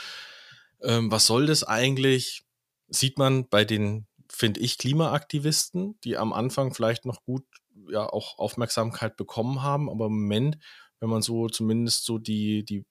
[0.81, 2.43] Ähm, was soll das eigentlich?
[2.87, 7.45] Sieht man bei den, finde ich, Klimaaktivisten, die am Anfang vielleicht noch gut
[7.89, 10.59] ja auch Aufmerksamkeit bekommen haben, aber im Moment,
[11.01, 12.85] wenn man so zumindest so die, die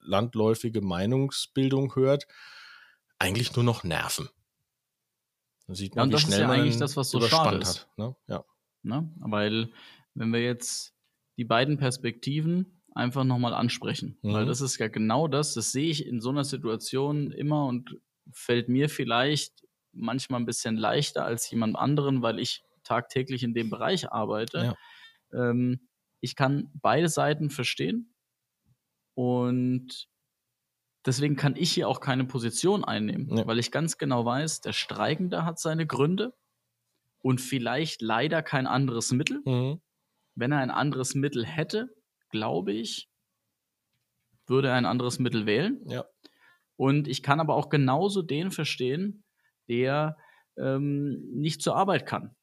[0.00, 2.26] landläufige Meinungsbildung hört,
[3.18, 4.28] eigentlich nur noch Nerven.
[5.66, 7.20] Da sieht Ja, man, und wie das ist schnell ja man eigentlich das, was so
[7.20, 7.80] schade ist.
[7.80, 7.88] hat.
[7.98, 8.16] Ne?
[8.26, 8.44] Ja.
[8.82, 9.10] Ne?
[9.20, 9.72] Weil
[10.14, 10.94] wenn wir jetzt
[11.36, 14.32] die beiden Perspektiven einfach nochmal ansprechen, Mhm.
[14.32, 17.96] weil das ist ja genau das, das sehe ich in so einer Situation immer und
[18.32, 23.70] fällt mir vielleicht manchmal ein bisschen leichter als jemand anderen, weil ich tagtäglich in dem
[23.70, 24.74] Bereich arbeite.
[25.32, 25.87] Ähm,
[26.20, 28.14] ich kann beide Seiten verstehen
[29.14, 30.08] und
[31.06, 33.46] deswegen kann ich hier auch keine Position einnehmen, Ja.
[33.46, 36.34] weil ich ganz genau weiß, der Streikende hat seine Gründe
[37.20, 39.40] und vielleicht leider kein anderes Mittel.
[39.44, 39.80] Mhm.
[40.34, 41.88] Wenn er ein anderes Mittel hätte,
[42.30, 43.08] glaube ich,
[44.46, 45.80] würde er ein anderes Mittel wählen.
[45.88, 46.04] Ja.
[46.76, 49.24] Und ich kann aber auch genauso den verstehen,
[49.68, 50.16] der
[50.56, 52.36] ähm, nicht zur Arbeit kann.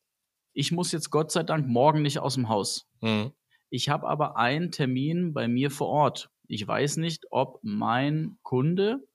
[0.53, 2.89] Ich muss jetzt Gott sei Dank morgen nicht aus dem Haus.
[3.01, 3.31] Mhm.
[3.69, 6.29] Ich habe aber einen Termin bei mir vor Ort.
[6.47, 9.07] Ich weiß nicht, ob mein Kunde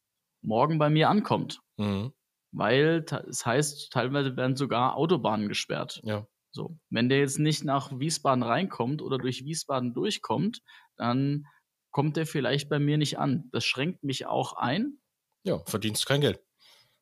[0.42, 2.12] morgen bei mir ankommt, Mhm.
[2.52, 6.00] weil es heißt, teilweise werden sogar Autobahnen gesperrt.
[6.04, 6.26] Ja.
[6.52, 10.62] So, wenn der jetzt nicht nach Wiesbaden reinkommt oder durch Wiesbaden durchkommt,
[10.96, 11.46] dann
[11.92, 13.48] kommt der vielleicht bei mir nicht an.
[13.52, 14.98] Das schränkt mich auch ein,
[15.44, 16.40] Ja, verdienst kein Geld.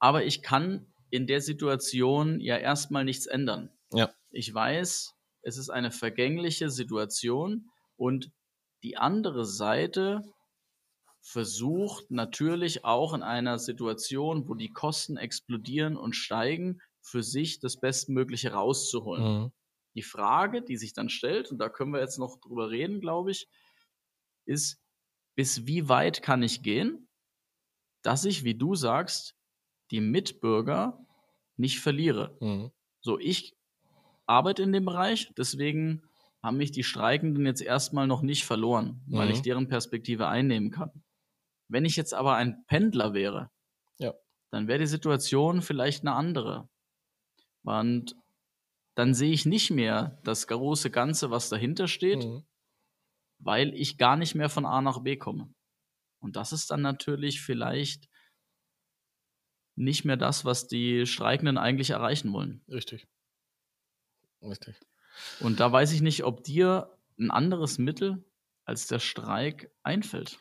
[0.01, 3.71] aber ich kann in der Situation ja erstmal nichts ändern.
[3.93, 4.11] Ja.
[4.31, 5.15] Ich weiß,
[5.49, 8.31] es ist eine vergängliche Situation und
[8.83, 10.23] die andere Seite
[11.21, 17.81] versucht natürlich auch in einer Situation, wo die Kosten explodieren und steigen, für sich das
[17.81, 19.25] Bestmögliche rauszuholen.
[19.25, 19.53] Mhm.
[19.95, 23.31] Die Frage, die sich dann stellt, und da können wir jetzt noch drüber reden, glaube
[23.31, 23.49] ich,
[24.45, 24.79] ist,
[25.35, 27.09] bis wie weit kann ich gehen,
[28.03, 29.35] dass ich, wie du sagst,
[29.91, 31.05] die Mitbürger
[31.57, 32.37] nicht verliere.
[32.41, 32.71] Mhm.
[33.01, 33.58] So, ich
[34.29, 36.03] arbeite in dem Bereich, deswegen
[36.43, 39.33] haben mich die Streikenden jetzt erstmal noch nicht verloren, weil Mhm.
[39.33, 41.03] ich deren Perspektive einnehmen kann.
[41.69, 43.51] Wenn ich jetzt aber ein Pendler wäre,
[43.99, 44.15] Ja.
[44.53, 46.69] dann wäre die Situation vielleicht eine andere.
[47.65, 48.17] Und
[48.95, 52.45] dann sehe ich nicht mehr das große Ganze, was dahinter steht, Mhm.
[53.41, 55.53] weil ich gar nicht mehr von A nach B komme.
[56.21, 58.09] Und das ist dann natürlich vielleicht
[59.77, 62.63] nicht mehr das, was die Streikenden eigentlich erreichen wollen.
[62.69, 63.07] Richtig.
[64.43, 64.77] Richtig.
[65.41, 68.25] Und da weiß ich nicht, ob dir ein anderes Mittel
[68.65, 70.39] als der Streik einfällt.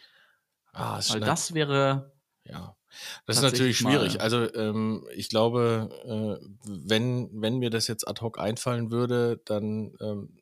[0.73, 2.12] Ah, Weil das wäre,
[2.43, 2.75] Ja,
[3.25, 4.15] das ist natürlich schwierig.
[4.15, 5.89] mal- Also ähm, ich glaube,
[6.41, 10.38] äh, wenn, wenn mir das jetzt ad hoc einfallen würde, dann ähm,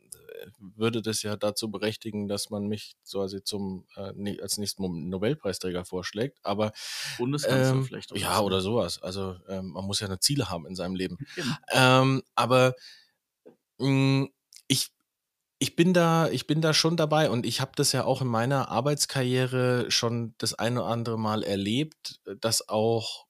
[0.59, 5.85] würde das ja dazu berechtigen, dass man mich quasi zum äh, ne- als nächsten Nobelpreisträger
[5.85, 6.39] vorschlägt.
[6.43, 6.73] Aber
[7.17, 8.11] Bundeskanzler ähm, vielleicht.
[8.17, 8.43] ja, so.
[8.43, 9.01] oder sowas.
[9.01, 11.17] Also ähm, man muss ja eine Ziele haben in seinem Leben.
[11.35, 11.53] Genau.
[11.71, 12.75] Ähm, aber
[13.77, 14.91] ich,
[15.59, 18.27] ich, bin da, ich bin da schon dabei und ich habe das ja auch in
[18.27, 23.25] meiner Arbeitskarriere schon das eine oder andere Mal erlebt, dass auch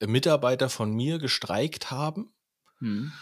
[0.00, 2.32] Mitarbeiter von mir gestreikt haben.
[2.78, 3.12] Hm.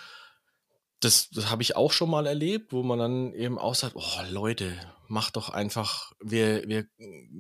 [1.01, 4.23] Das, das habe ich auch schon mal erlebt, wo man dann eben auch sagt, oh
[4.31, 6.87] Leute, macht doch einfach, wir, wir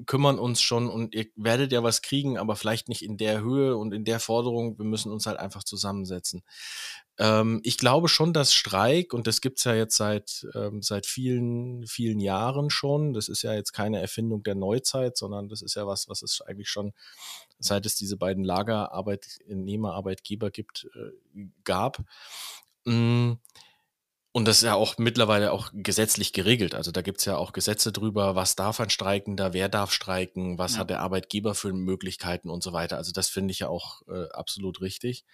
[0.06, 3.76] kümmern uns schon und ihr werdet ja was kriegen, aber vielleicht nicht in der Höhe
[3.76, 6.42] und in der Forderung, wir müssen uns halt einfach zusammensetzen.
[7.18, 11.86] Ähm, ich glaube schon, dass Streik, und das gibt's ja jetzt seit, ähm, seit vielen,
[11.86, 15.86] vielen Jahren schon, das ist ja jetzt keine Erfindung der Neuzeit, sondern das ist ja
[15.86, 16.92] was, was es eigentlich schon,
[17.58, 22.04] seit es diese beiden Lager Arbeitnehmer, Arbeitgeber gibt, äh, gab.
[22.84, 23.32] Mm,
[24.36, 26.74] Und das ist ja auch mittlerweile auch gesetzlich geregelt.
[26.74, 30.74] Also da gibt's ja auch Gesetze drüber, was darf ein Streikender, wer darf streiken, was
[30.74, 30.80] Ja.
[30.80, 32.98] hat der Arbeitgeber für Möglichkeiten und so weiter.
[32.98, 35.24] Also das finde ich ja auch äh, absolut richtig.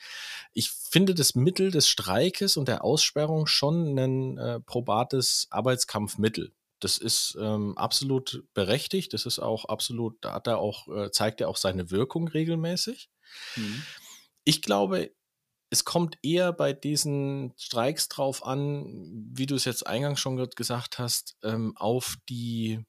[0.53, 6.53] Ich finde das Mittel des Streikes und der Aussperrung schon ein äh, probates Arbeitskampfmittel.
[6.79, 9.15] Das ist ähm, absolut berechtigt.
[9.15, 13.11] Das ist auch absolut, da hat er auch, äh, zeigt er auch seine Wirkung regelmäßig.
[13.55, 13.83] Hm.
[14.45, 15.11] Ich glaube,
[15.73, 20.99] es kommt eher bei diesen Streiks drauf an, wie du es jetzt eingangs schon gesagt
[20.99, 22.85] hast, ähm, auf die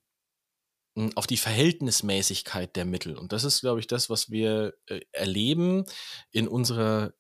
[0.95, 3.17] mh, auf die Verhältnismäßigkeit der Mittel.
[3.17, 5.85] Und das ist, glaube ich, das, was wir äh, erleben
[6.31, 7.13] in unserer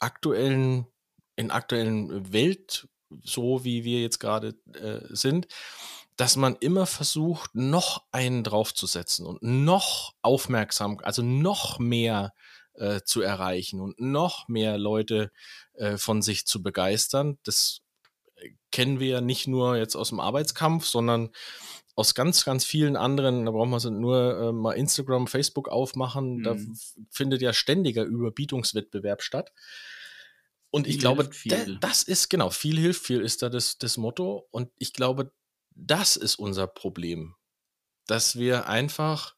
[0.00, 0.86] aktuellen,
[1.36, 2.88] in aktuellen Welt,
[3.22, 5.46] so wie wir jetzt gerade äh, sind,
[6.16, 12.55] dass man immer versucht, noch einen draufzusetzen und noch aufmerksam, also noch mehr äh,
[13.04, 15.30] zu erreichen und noch mehr Leute
[15.74, 17.38] äh, von sich zu begeistern.
[17.44, 17.80] Das
[18.36, 21.30] äh, kennen wir ja nicht nur jetzt aus dem Arbeitskampf, sondern
[21.94, 26.42] aus ganz, ganz vielen anderen, da braucht man so nur äh, mal Instagram, Facebook aufmachen,
[26.42, 26.72] da Mhm.
[26.72, 29.50] f- findet ja ständiger Überbietungswettbewerb statt.
[30.70, 31.78] Und ich Viel glaube, da- viel.
[31.80, 34.46] das ist genau, viel hilft viel ist da das, das Motto.
[34.50, 35.32] Und ich glaube,
[35.74, 37.34] das ist unser Problem,
[38.06, 39.34] dass wir einfach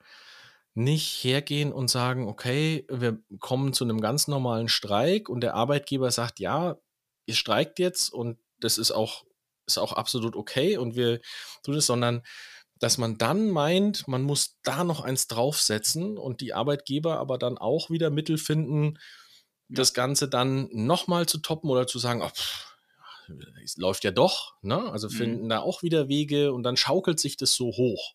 [0.79, 6.11] nicht hergehen und sagen, okay, wir kommen zu einem ganz normalen Streik und der Arbeitgeber
[6.11, 6.79] sagt, ja,
[7.27, 9.25] ihr streikt jetzt und das ist auch,
[9.67, 11.21] ist auch absolut okay und wir
[11.65, 12.23] tun es, sondern
[12.81, 17.59] dass man dann meint, man muss da noch eins draufsetzen und die Arbeitgeber aber dann
[17.59, 18.99] auch wieder Mittel finden,
[19.69, 22.77] das Ganze dann nochmal zu toppen oder zu sagen, oh, pff,
[23.65, 24.91] es läuft ja doch, ne?
[24.91, 25.13] Also Mhm.
[25.13, 28.15] finden da auch wieder Wege und dann schaukelt sich das so hoch.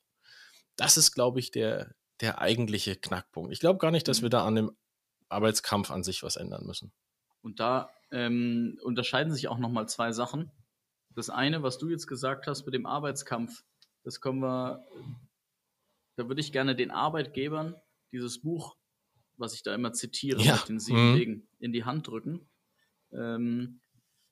[0.76, 3.52] Das ist, glaube ich, der, der eigentliche Knackpunkt.
[3.52, 4.72] Ich glaube gar nicht, dass wir da an dem
[5.30, 6.94] Arbeitskampf an sich was ändern müssen.
[7.42, 10.52] Und da ähm, unterscheiden sich auch nochmal zwei Sachen.
[11.10, 13.64] Das eine, was du jetzt gesagt hast mit dem Arbeitskampf,
[14.04, 14.86] das können wir,
[16.16, 17.76] da würde ich gerne den Arbeitgebern
[18.12, 18.78] dieses Buch,
[19.38, 21.18] was ich da immer zitiere, Ja, mit den sieben mhm.
[21.18, 22.50] Wegen, in die Hand drücken.
[23.12, 23.82] Ähm,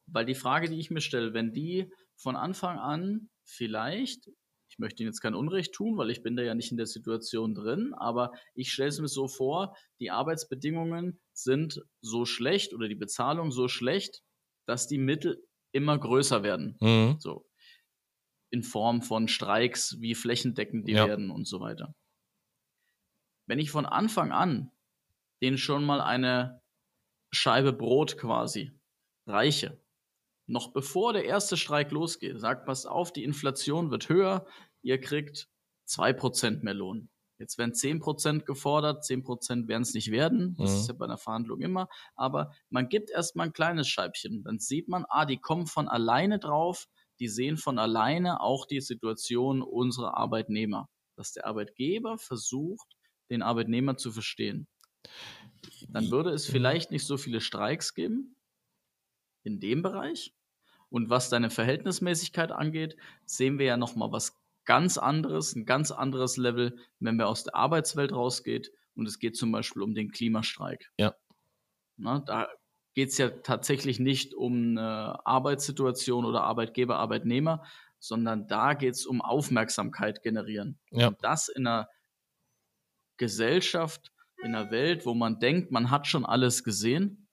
[0.07, 4.29] weil die Frage, die ich mir stelle, wenn die von Anfang an vielleicht,
[4.71, 6.85] ich möchte ihnen jetzt kein Unrecht tun, weil ich bin da ja nicht in der
[6.85, 12.87] Situation drin, aber ich stelle es mir so vor, die Arbeitsbedingungen sind so schlecht oder
[12.87, 14.23] die Bezahlung so schlecht,
[14.65, 16.77] dass die Mittel immer größer werden.
[16.79, 17.17] Mhm.
[17.19, 17.45] So.
[18.49, 21.05] In Form von Streiks, wie flächendeckend die Ja.
[21.05, 21.93] werden und so weiter.
[23.47, 24.71] Wenn ich von Anfang an
[25.41, 26.61] denen schon mal eine
[27.33, 28.71] Scheibe Brot quasi
[29.27, 29.80] reiche,
[30.51, 34.45] noch bevor der erste Streik losgeht, sagt, passt auf, die Inflation wird höher,
[34.81, 35.49] ihr kriegt
[35.87, 37.09] 2% mehr Lohn.
[37.39, 40.77] Jetzt werden 10% gefordert, 10% werden es nicht werden, das Mhm.
[40.81, 44.87] ist ja bei einer Verhandlung immer, aber man gibt erstmal ein kleines Scheibchen, dann sieht
[44.87, 46.85] man, ah, die kommen von alleine drauf,
[47.19, 52.87] die sehen von alleine auch die Situation unserer Arbeitnehmer, dass der Arbeitgeber versucht,
[53.31, 54.67] den Arbeitnehmer zu verstehen.
[55.93, 58.35] Dann würde es vielleicht nicht so viele Streiks geben
[59.43, 60.33] in dem Bereich.
[60.91, 65.89] Und was deine Verhältnismäßigkeit angeht, sehen wir ja noch mal was ganz anderes, ein ganz
[65.89, 70.11] anderes Level, wenn wir aus der Arbeitswelt rausgeht und es geht zum Beispiel um den
[70.11, 70.91] Klimastreik.
[70.97, 71.15] Ja.
[71.95, 72.49] Na, da
[72.93, 77.63] geht es ja tatsächlich nicht um eine Arbeitssituation oder Arbeitgeber, Arbeitnehmer,
[77.97, 80.77] sondern da geht es um Aufmerksamkeit generieren.
[80.91, 81.07] Ja.
[81.07, 81.87] Und das in einer
[83.15, 84.11] Gesellschaft,
[84.43, 87.27] in einer Welt, wo man denkt, man hat schon alles gesehen,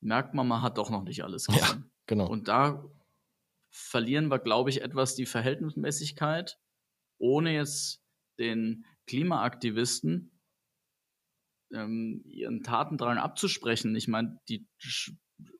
[0.00, 1.82] merkt man, man hat doch noch nicht alles Ja.
[2.06, 2.28] Genau.
[2.28, 2.84] Und da
[3.70, 6.58] verlieren wir, glaube ich, etwas die Verhältnismäßigkeit,
[7.18, 8.02] ohne jetzt
[8.38, 10.30] den Klimaaktivisten
[11.72, 13.94] ähm, ihren Tatendrang abzusprechen.
[13.96, 14.66] Ich meine, die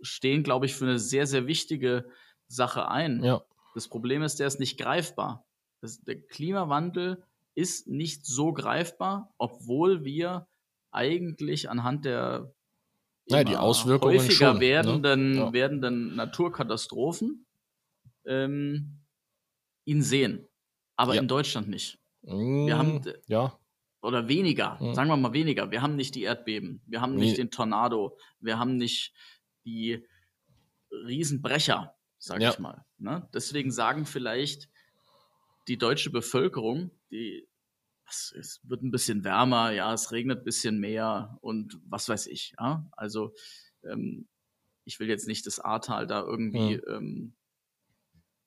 [0.00, 2.08] stehen, glaube ich, für eine sehr, sehr wichtige
[2.46, 3.22] Sache ein.
[3.22, 3.44] ja.
[3.74, 5.44] Das Problem ist, der ist nicht greifbar.
[5.80, 7.24] Das, der Klimawandel
[7.56, 10.46] ist nicht so greifbar, obwohl wir
[10.92, 12.54] eigentlich anhand der
[13.26, 14.60] Ja, die Auswirkungen häufiger schon, ne?
[14.60, 15.52] werdenden, Ja.
[15.52, 17.46] werdenden Naturkatastrophen
[18.26, 19.00] ähm,
[19.84, 20.46] ihn sehen.
[20.96, 21.20] Aber Ja.
[21.22, 21.98] in Deutschland nicht.
[22.22, 23.58] Wir haben- ja,
[24.02, 24.94] Oder weniger, Mhm.
[24.94, 25.70] sagen wir mal weniger.
[25.70, 27.36] Wir haben nicht die Erdbeben, wir haben nicht Nee.
[27.44, 29.14] den Tornado, wir haben nicht
[29.64, 30.06] die
[30.90, 32.50] Riesenbrecher, sag Ja.
[32.50, 32.84] ich mal.
[32.98, 33.26] Ne?
[33.32, 34.68] Deswegen sagen vielleicht
[35.68, 37.48] die deutsche Bevölkerung, die
[38.14, 42.26] es, es wird ein bisschen wärmer, ja, es regnet ein bisschen mehr und was weiß
[42.28, 42.54] ich.
[42.58, 42.88] Ja?
[42.92, 43.34] Also
[43.82, 44.28] ähm,
[44.84, 47.34] ich will jetzt nicht das Ahrtal da irgendwie ähm,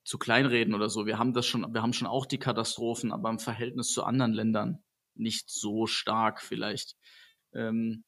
[0.04, 1.06] zu kleinreden oder so.
[1.06, 4.32] Wir haben das schon, wir haben schon auch die Katastrophen, aber im Verhältnis zu anderen
[4.32, 4.82] Ländern
[5.14, 6.96] nicht so stark vielleicht.
[7.52, 8.04] Ähm,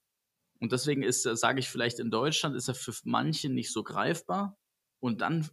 [0.61, 3.83] und deswegen ist, er, sage ich vielleicht, in Deutschland ist er für manche nicht so
[3.83, 4.59] greifbar.
[5.01, 5.49] Und dann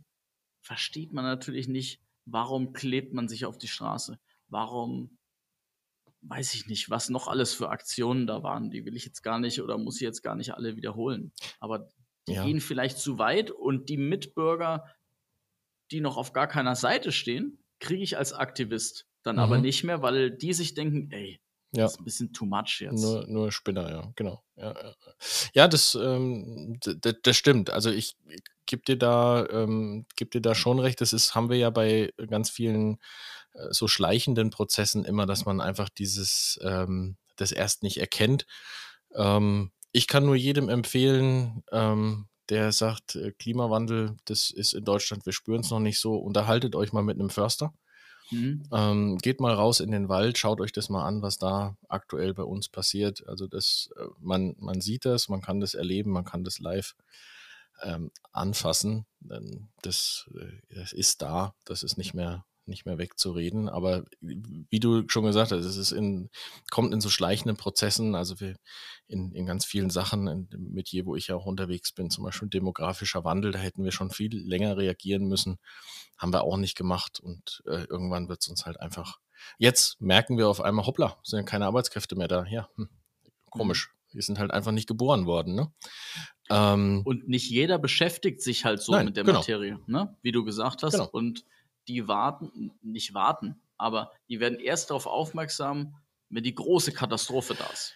[0.61, 4.19] versteht man natürlich nicht, warum klebt man sich auf die Straße?
[4.49, 5.16] Warum,
[6.29, 8.69] weiß ich nicht, was noch alles für Aktionen da waren.
[8.71, 11.31] Die will ich jetzt gar nicht oder muss ich jetzt gar nicht alle wiederholen.
[11.59, 11.89] Aber
[12.27, 12.43] die Ja.
[12.43, 14.85] gehen vielleicht zu weit und die Mitbürger,
[15.91, 19.61] die noch auf gar keiner Seite stehen, kriege ich als Aktivist dann aber Mhm.
[19.63, 21.39] nicht mehr, weil die sich denken, ey,
[21.73, 21.83] Ja.
[21.83, 23.01] das ist ein bisschen too much jetzt.
[23.01, 24.41] Nur, nur Spinner, ja, genau.
[24.55, 24.93] Ja, ja.
[25.53, 27.69] ja das, ähm, das stimmt.
[27.69, 28.15] Also ich
[28.65, 31.01] gebe dir da, ähm, geb dir da schon recht.
[31.01, 32.99] Das ist, haben wir ja bei ganz vielen
[33.71, 38.45] so schleichenden Prozessen immer, dass man einfach dieses, ähm, das erst nicht erkennt.
[39.15, 45.25] Ähm, ich kann nur jedem empfehlen, ähm, der sagt, äh, Klimawandel, das ist in Deutschland,
[45.25, 47.73] wir spüren es noch nicht so, unterhaltet euch mal mit einem Förster.
[48.31, 48.63] Mhm.
[48.73, 52.33] Ähm, geht mal raus in den Wald, schaut euch das mal an, was da aktuell
[52.33, 53.25] bei uns passiert.
[53.27, 56.95] Also das, äh, man, man sieht das, man kann das erleben, man kann das live
[57.81, 59.05] ähm, anfassen.
[59.19, 63.69] Denn Das, äh, das ist da, das ist nicht mehr, nicht mehr wegzureden.
[63.69, 66.29] Aber wie du schon gesagt hast, es ist in,
[66.69, 68.55] kommt in so schleichenden Prozessen, also wir
[69.07, 72.23] in, in ganz vielen Sachen, in dem Metier, wo ich ja auch unterwegs bin, zum
[72.23, 75.57] Beispiel demografischer Wandel, da hätten wir schon viel länger reagieren müssen
[76.17, 79.19] haben wir auch nicht gemacht und äh, irgendwann wird es uns halt einfach.
[79.59, 82.45] Jetzt merken wir auf einmal, hoppla, sind ja keine Arbeitskräfte mehr da.
[82.45, 82.89] Ja, hm,
[83.49, 83.93] komisch.
[84.13, 85.71] Die sind halt einfach nicht geboren worden, ne?
[86.49, 89.39] Ähm, Und nicht jeder beschäftigt sich halt so Nein, mit der genau.
[89.39, 90.15] Materie, ne?
[90.21, 90.93] wie du gesagt hast.
[90.93, 91.09] Genau.
[91.11, 91.43] Und
[91.87, 95.95] die warten, nicht warten, aber die werden erst darauf aufmerksam,
[96.29, 97.93] wenn die große Katastrophe da ist.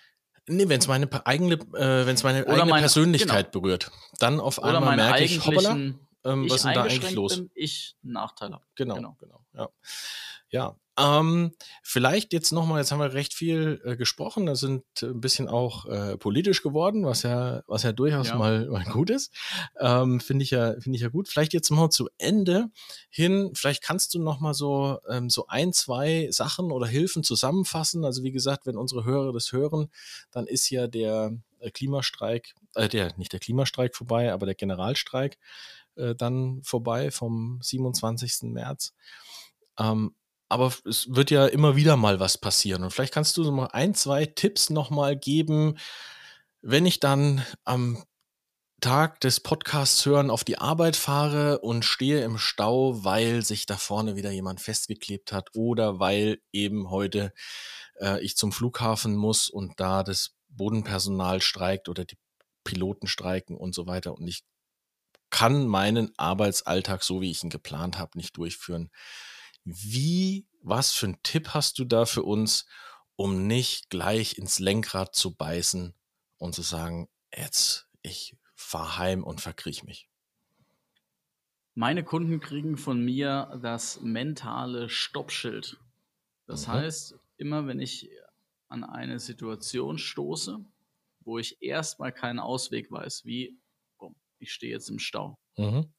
[0.48, 4.39] nee, wenn es meine eigene, äh, wenn es meine Oder eigene meine- Persönlichkeit berührt, dann
[4.39, 7.36] auf Oder einmal merke ich, hoppala, ähm, ich was ist denn da eigentlich los?
[7.38, 8.64] bin, ich einen Nachteil habe.
[8.76, 9.18] Genau, Genau.
[9.20, 9.70] genau, ja.
[10.50, 15.06] Ja, ähm, vielleicht jetzt nochmal, jetzt haben wir recht viel äh, gesprochen, da sind äh,
[15.06, 18.36] ein bisschen auch äh, politisch geworden, was ja, was ja durchaus Ja.
[18.36, 19.34] mal, mal gut ist.
[19.80, 21.30] Ähm, Finde ich ja, finde ich ja gut.
[21.30, 22.68] Vielleicht jetzt mal zu Ende
[23.10, 28.04] hin, vielleicht kannst du nochmal so, ähm, so ein, zwei Sachen oder Hilfen zusammenfassen.
[28.04, 29.89] Also wie gesagt, wenn unsere Hörer das hören,
[30.32, 35.38] dann ist ja der äh, Klimastreik, äh, der, nicht der Klimastreik vorbei, aber der Generalstreik
[35.96, 38.52] äh, dann vorbei vom 27.
[38.52, 38.94] März.
[39.80, 40.16] Ähm,
[40.52, 42.84] aber es wird ja immer wieder mal was passieren.
[42.84, 45.78] Und vielleicht kannst du so mal ein, zwei Tipps nochmal geben,
[46.62, 48.04] wenn ich dann am
[48.82, 53.78] Tag des Podcasts hören auf die Arbeit fahre und stehe im Stau, weil sich da
[53.78, 57.32] vorne wieder jemand festgeklebt hat oder weil eben heute
[57.99, 62.18] äh, ich zum Flughafen muss und da das Bodenpersonal streikt oder die
[62.64, 64.43] Piloten streiken und so weiter und ich
[65.30, 68.89] kann meinen Arbeitsalltag, so wie ich ihn geplant habe, nicht durchführen.
[69.64, 72.66] Wie, was für einen Tipp hast du da für uns,
[73.16, 75.95] um nicht gleich ins Lenkrad zu beißen
[76.38, 80.09] und zu sagen, jetzt, ich fahr heim und verkriech mich?
[81.74, 85.80] Meine Kunden kriegen von mir das mentale Stoppschild.
[86.47, 86.68] Das Mhm.
[86.68, 88.09] heißt, immer wenn ich
[88.70, 90.66] an eine Situation stoße,
[91.22, 93.59] wo ich erstmal keinen Ausweg weiß, wie
[93.99, 95.91] oh, ich stehe jetzt im Stau, Mhm.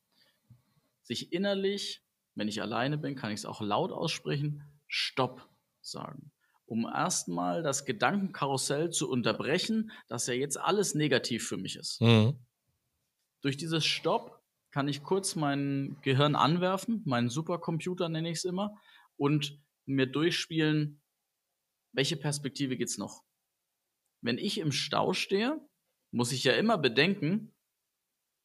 [1.03, 2.03] sich innerlich,
[2.35, 5.49] wenn ich alleine bin, kann ich es auch laut aussprechen, Stopp
[5.81, 6.33] sagen.
[6.65, 12.01] Um erstmal das Gedankenkarussell zu unterbrechen, dass ja jetzt alles negativ für mich ist.
[12.01, 12.39] Mhm.
[13.43, 18.75] Durch dieses Stopp kann ich kurz mein Gehirn anwerfen, meinen Supercomputer nenne ich es immer,
[19.17, 21.03] und mir durchspielen,
[21.93, 23.23] welche Perspektive geht's noch.
[24.23, 25.61] Wenn ich im Stau stehe,
[26.11, 27.53] muss ich ja immer bedenken,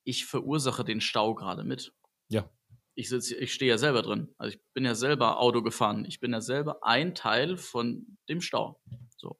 [0.03, 1.93] ich verursache den Stau gerade mit.
[2.29, 2.49] Ja.
[2.97, 4.33] Ich, sitz, ich stehe ja selber drin.
[4.39, 6.03] Also ich bin ja selber Auto gefahren.
[6.05, 8.81] Ich bin ja selber ein Teil von dem Stau.
[9.17, 9.39] So.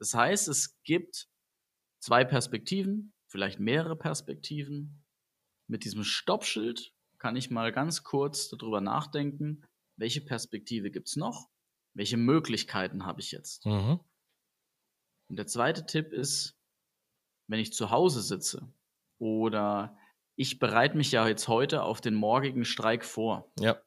[0.00, 1.28] Das heißt, es gibt
[2.00, 5.04] zwei Perspektiven, vielleicht mehrere Perspektiven.
[5.68, 9.62] Mit diesem Stoppschild kann ich mal ganz kurz darüber nachdenken,
[9.96, 11.48] welche Perspektive gibt's noch?
[11.94, 13.66] Welche Möglichkeiten habe ich jetzt?
[13.66, 14.00] Mhm.
[15.28, 16.58] Und der zweite Tipp ist,
[17.46, 18.72] wenn ich zu Hause sitze
[19.18, 19.96] oder
[20.40, 23.52] ich bereite mich ja jetzt heute auf den morgigen Streik vor.
[23.58, 23.78] Ja.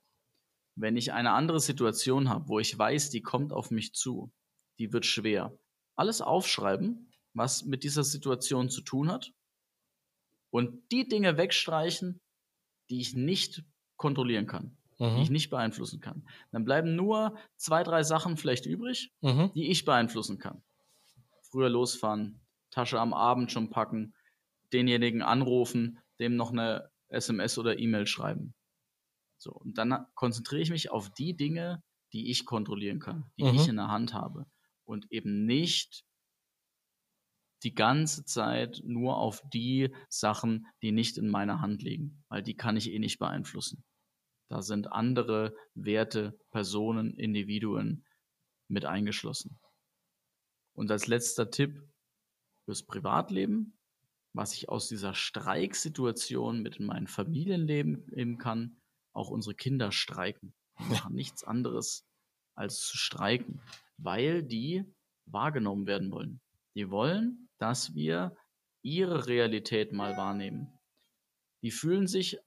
[0.76, 4.32] Wenn ich eine andere Situation habe, wo ich weiß, die kommt auf mich zu,
[4.78, 5.58] die wird schwer,
[5.96, 9.32] alles aufschreiben, was mit dieser Situation zu tun hat
[10.52, 12.22] und die Dinge wegstreichen,
[12.92, 13.64] die ich nicht
[13.98, 15.34] kontrollieren kann, die ich Mhm.
[15.34, 16.28] nicht beeinflussen kann.
[16.52, 19.50] Dann bleiben nur zwei, drei Sachen vielleicht übrig, Mhm.
[19.56, 20.62] die ich beeinflussen kann.
[21.50, 24.14] Früher losfahren, Tasche am Abend schon packen,
[24.72, 28.56] denjenigen anrufen, dem noch eine SMS oder E-Mail schreiben.
[29.38, 33.56] So, und dann konzentriere ich mich auf die Dinge, die ich kontrollieren kann, die Mhm.
[33.56, 34.46] ich in der Hand habe
[34.86, 36.06] und eben nicht
[37.64, 42.56] die ganze Zeit nur auf die Sachen, die nicht in meiner Hand liegen, weil die
[42.56, 43.84] kann ich eh nicht beeinflussen.
[44.50, 48.06] Da sind andere Werte, Personen, Individuen
[48.70, 49.60] mit eingeschlossen.
[50.76, 51.82] Und als letzter Tipp
[52.66, 53.80] fürs Privatleben,
[54.34, 58.78] was ich aus dieser Streiksituation mit in mein Familienleben nehmen kann,
[59.14, 60.54] auch unsere Kinder streiken.
[60.80, 62.06] Die machen nichts anderes
[62.56, 63.62] als zu streiken,
[63.98, 64.84] weil die
[65.26, 66.42] wahrgenommen werden wollen.
[66.76, 68.36] Die wollen, dass wir
[68.82, 70.68] ihre Realität mal wahrnehmen.
[71.62, 72.40] Die fühlen sich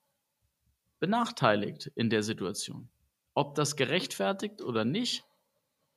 [0.99, 2.91] benachteiligt in der Situation.
[3.35, 5.25] Ob das gerechtfertigt oder nicht,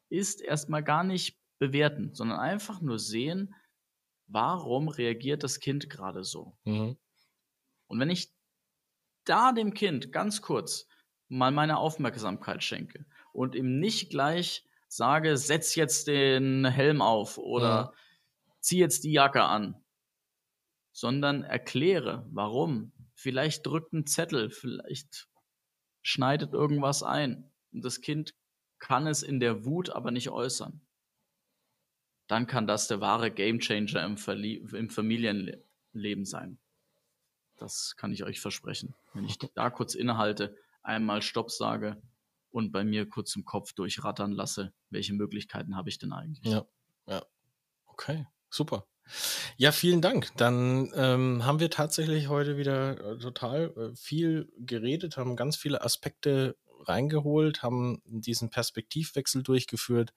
[0.09, 3.53] ist erstmal gar nicht bewerten, sondern einfach nur sehen,
[4.29, 6.57] warum reagiert das Kind gerade so.
[6.63, 6.97] Mhm.
[7.87, 8.31] Und wenn ich
[9.25, 10.87] da dem Kind ganz kurz
[11.27, 17.93] mal meine Aufmerksamkeit schenke und ihm nicht gleich sage, setz jetzt den Helm auf oder
[18.59, 19.83] zieh jetzt die Jacke an,
[20.91, 22.93] sondern erkläre, warum.
[23.13, 25.27] Vielleicht drückt ein Zettel, vielleicht
[26.01, 28.33] schneidet irgendwas ein und das Kind
[28.79, 30.81] kann es in der Wut aber nicht äußern.
[32.29, 34.15] Dann kann das der wahre Gamechanger im,
[34.75, 36.59] im Familienleben sein.
[37.57, 38.93] Das kann ich euch versprechen.
[39.13, 41.99] Wenn ich da kurz innehalte, einmal Stopp sage
[42.51, 46.53] und bei mir kurz im Kopf durchrattern lasse, welche Möglichkeiten habe ich denn eigentlich?
[46.53, 46.65] Ja,
[47.07, 47.25] ja.
[47.87, 48.85] Okay, super.
[49.57, 50.29] Ja, vielen Dank.
[50.37, 55.81] Dann ähm, haben wir tatsächlich heute wieder äh, total äh, viel geredet, haben ganz viele
[55.83, 60.13] Aspekte reingeholt, haben diesen Perspektivwechsel durchgeführt.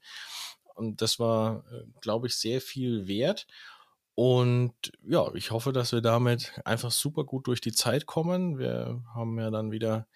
[0.74, 3.46] Und das war, äh, glaube ich, sehr viel wert.
[4.14, 8.58] Und ja, ich hoffe, dass wir damit einfach super gut durch die Zeit kommen.
[8.58, 10.06] Wir haben ja dann wieder,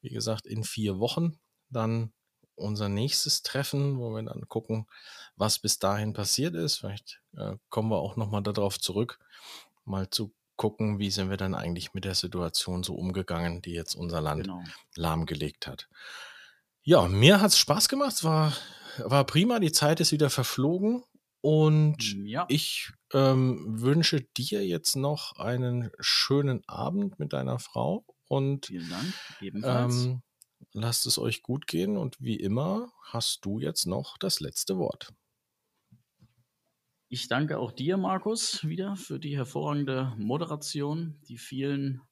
[0.00, 1.38] wie gesagt, in vier Wochen
[1.68, 2.12] dann
[2.54, 4.86] unser nächstes Treffen, wo wir dann gucken,
[5.36, 6.76] was bis dahin passiert ist.
[6.76, 9.18] Vielleicht äh, kommen wir auch nochmal darauf zurück,
[9.84, 13.94] mal zu gucken, wie sind wir dann eigentlich mit der Situation so umgegangen, die jetzt
[13.94, 14.62] unser Land genau.
[14.94, 15.88] lahmgelegt hat.
[16.82, 18.52] Ja, mir hat es Spaß gemacht, war,
[18.98, 21.02] war prima, die Zeit ist wieder verflogen
[21.40, 22.46] und ja.
[22.48, 29.14] ich ähm, wünsche dir jetzt noch einen schönen Abend mit deiner Frau und Vielen Dank,
[29.40, 30.04] ebenfalls.
[30.04, 30.22] Ähm,
[30.72, 35.12] lasst es euch gut gehen und wie immer hast du jetzt noch das letzte Wort.
[37.08, 42.02] Ich danke auch dir, Markus, wieder für die hervorragende Moderation, die vielen,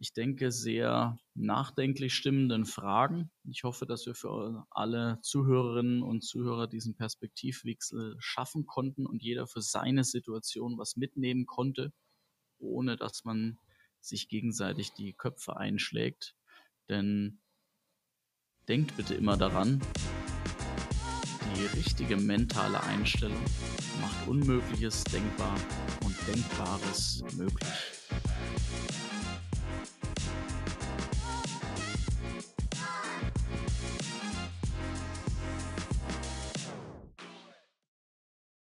[0.00, 3.30] ich denke, sehr nachdenklich stimmenden Fragen.
[3.44, 9.48] Ich hoffe, dass wir für alle Zuhörerinnen und Zuhörer diesen Perspektivwechsel schaffen konnten und jeder
[9.48, 11.92] für seine Situation was mitnehmen konnte,
[12.58, 13.58] ohne dass man
[14.00, 16.36] sich gegenseitig die Köpfe einschlägt.
[16.88, 17.40] Denn
[18.68, 19.80] denkt bitte immer daran,
[21.56, 23.42] die richtige mentale Einstellung
[24.00, 25.56] macht Unmögliches denkbar
[26.04, 27.68] und Denkbares möglich.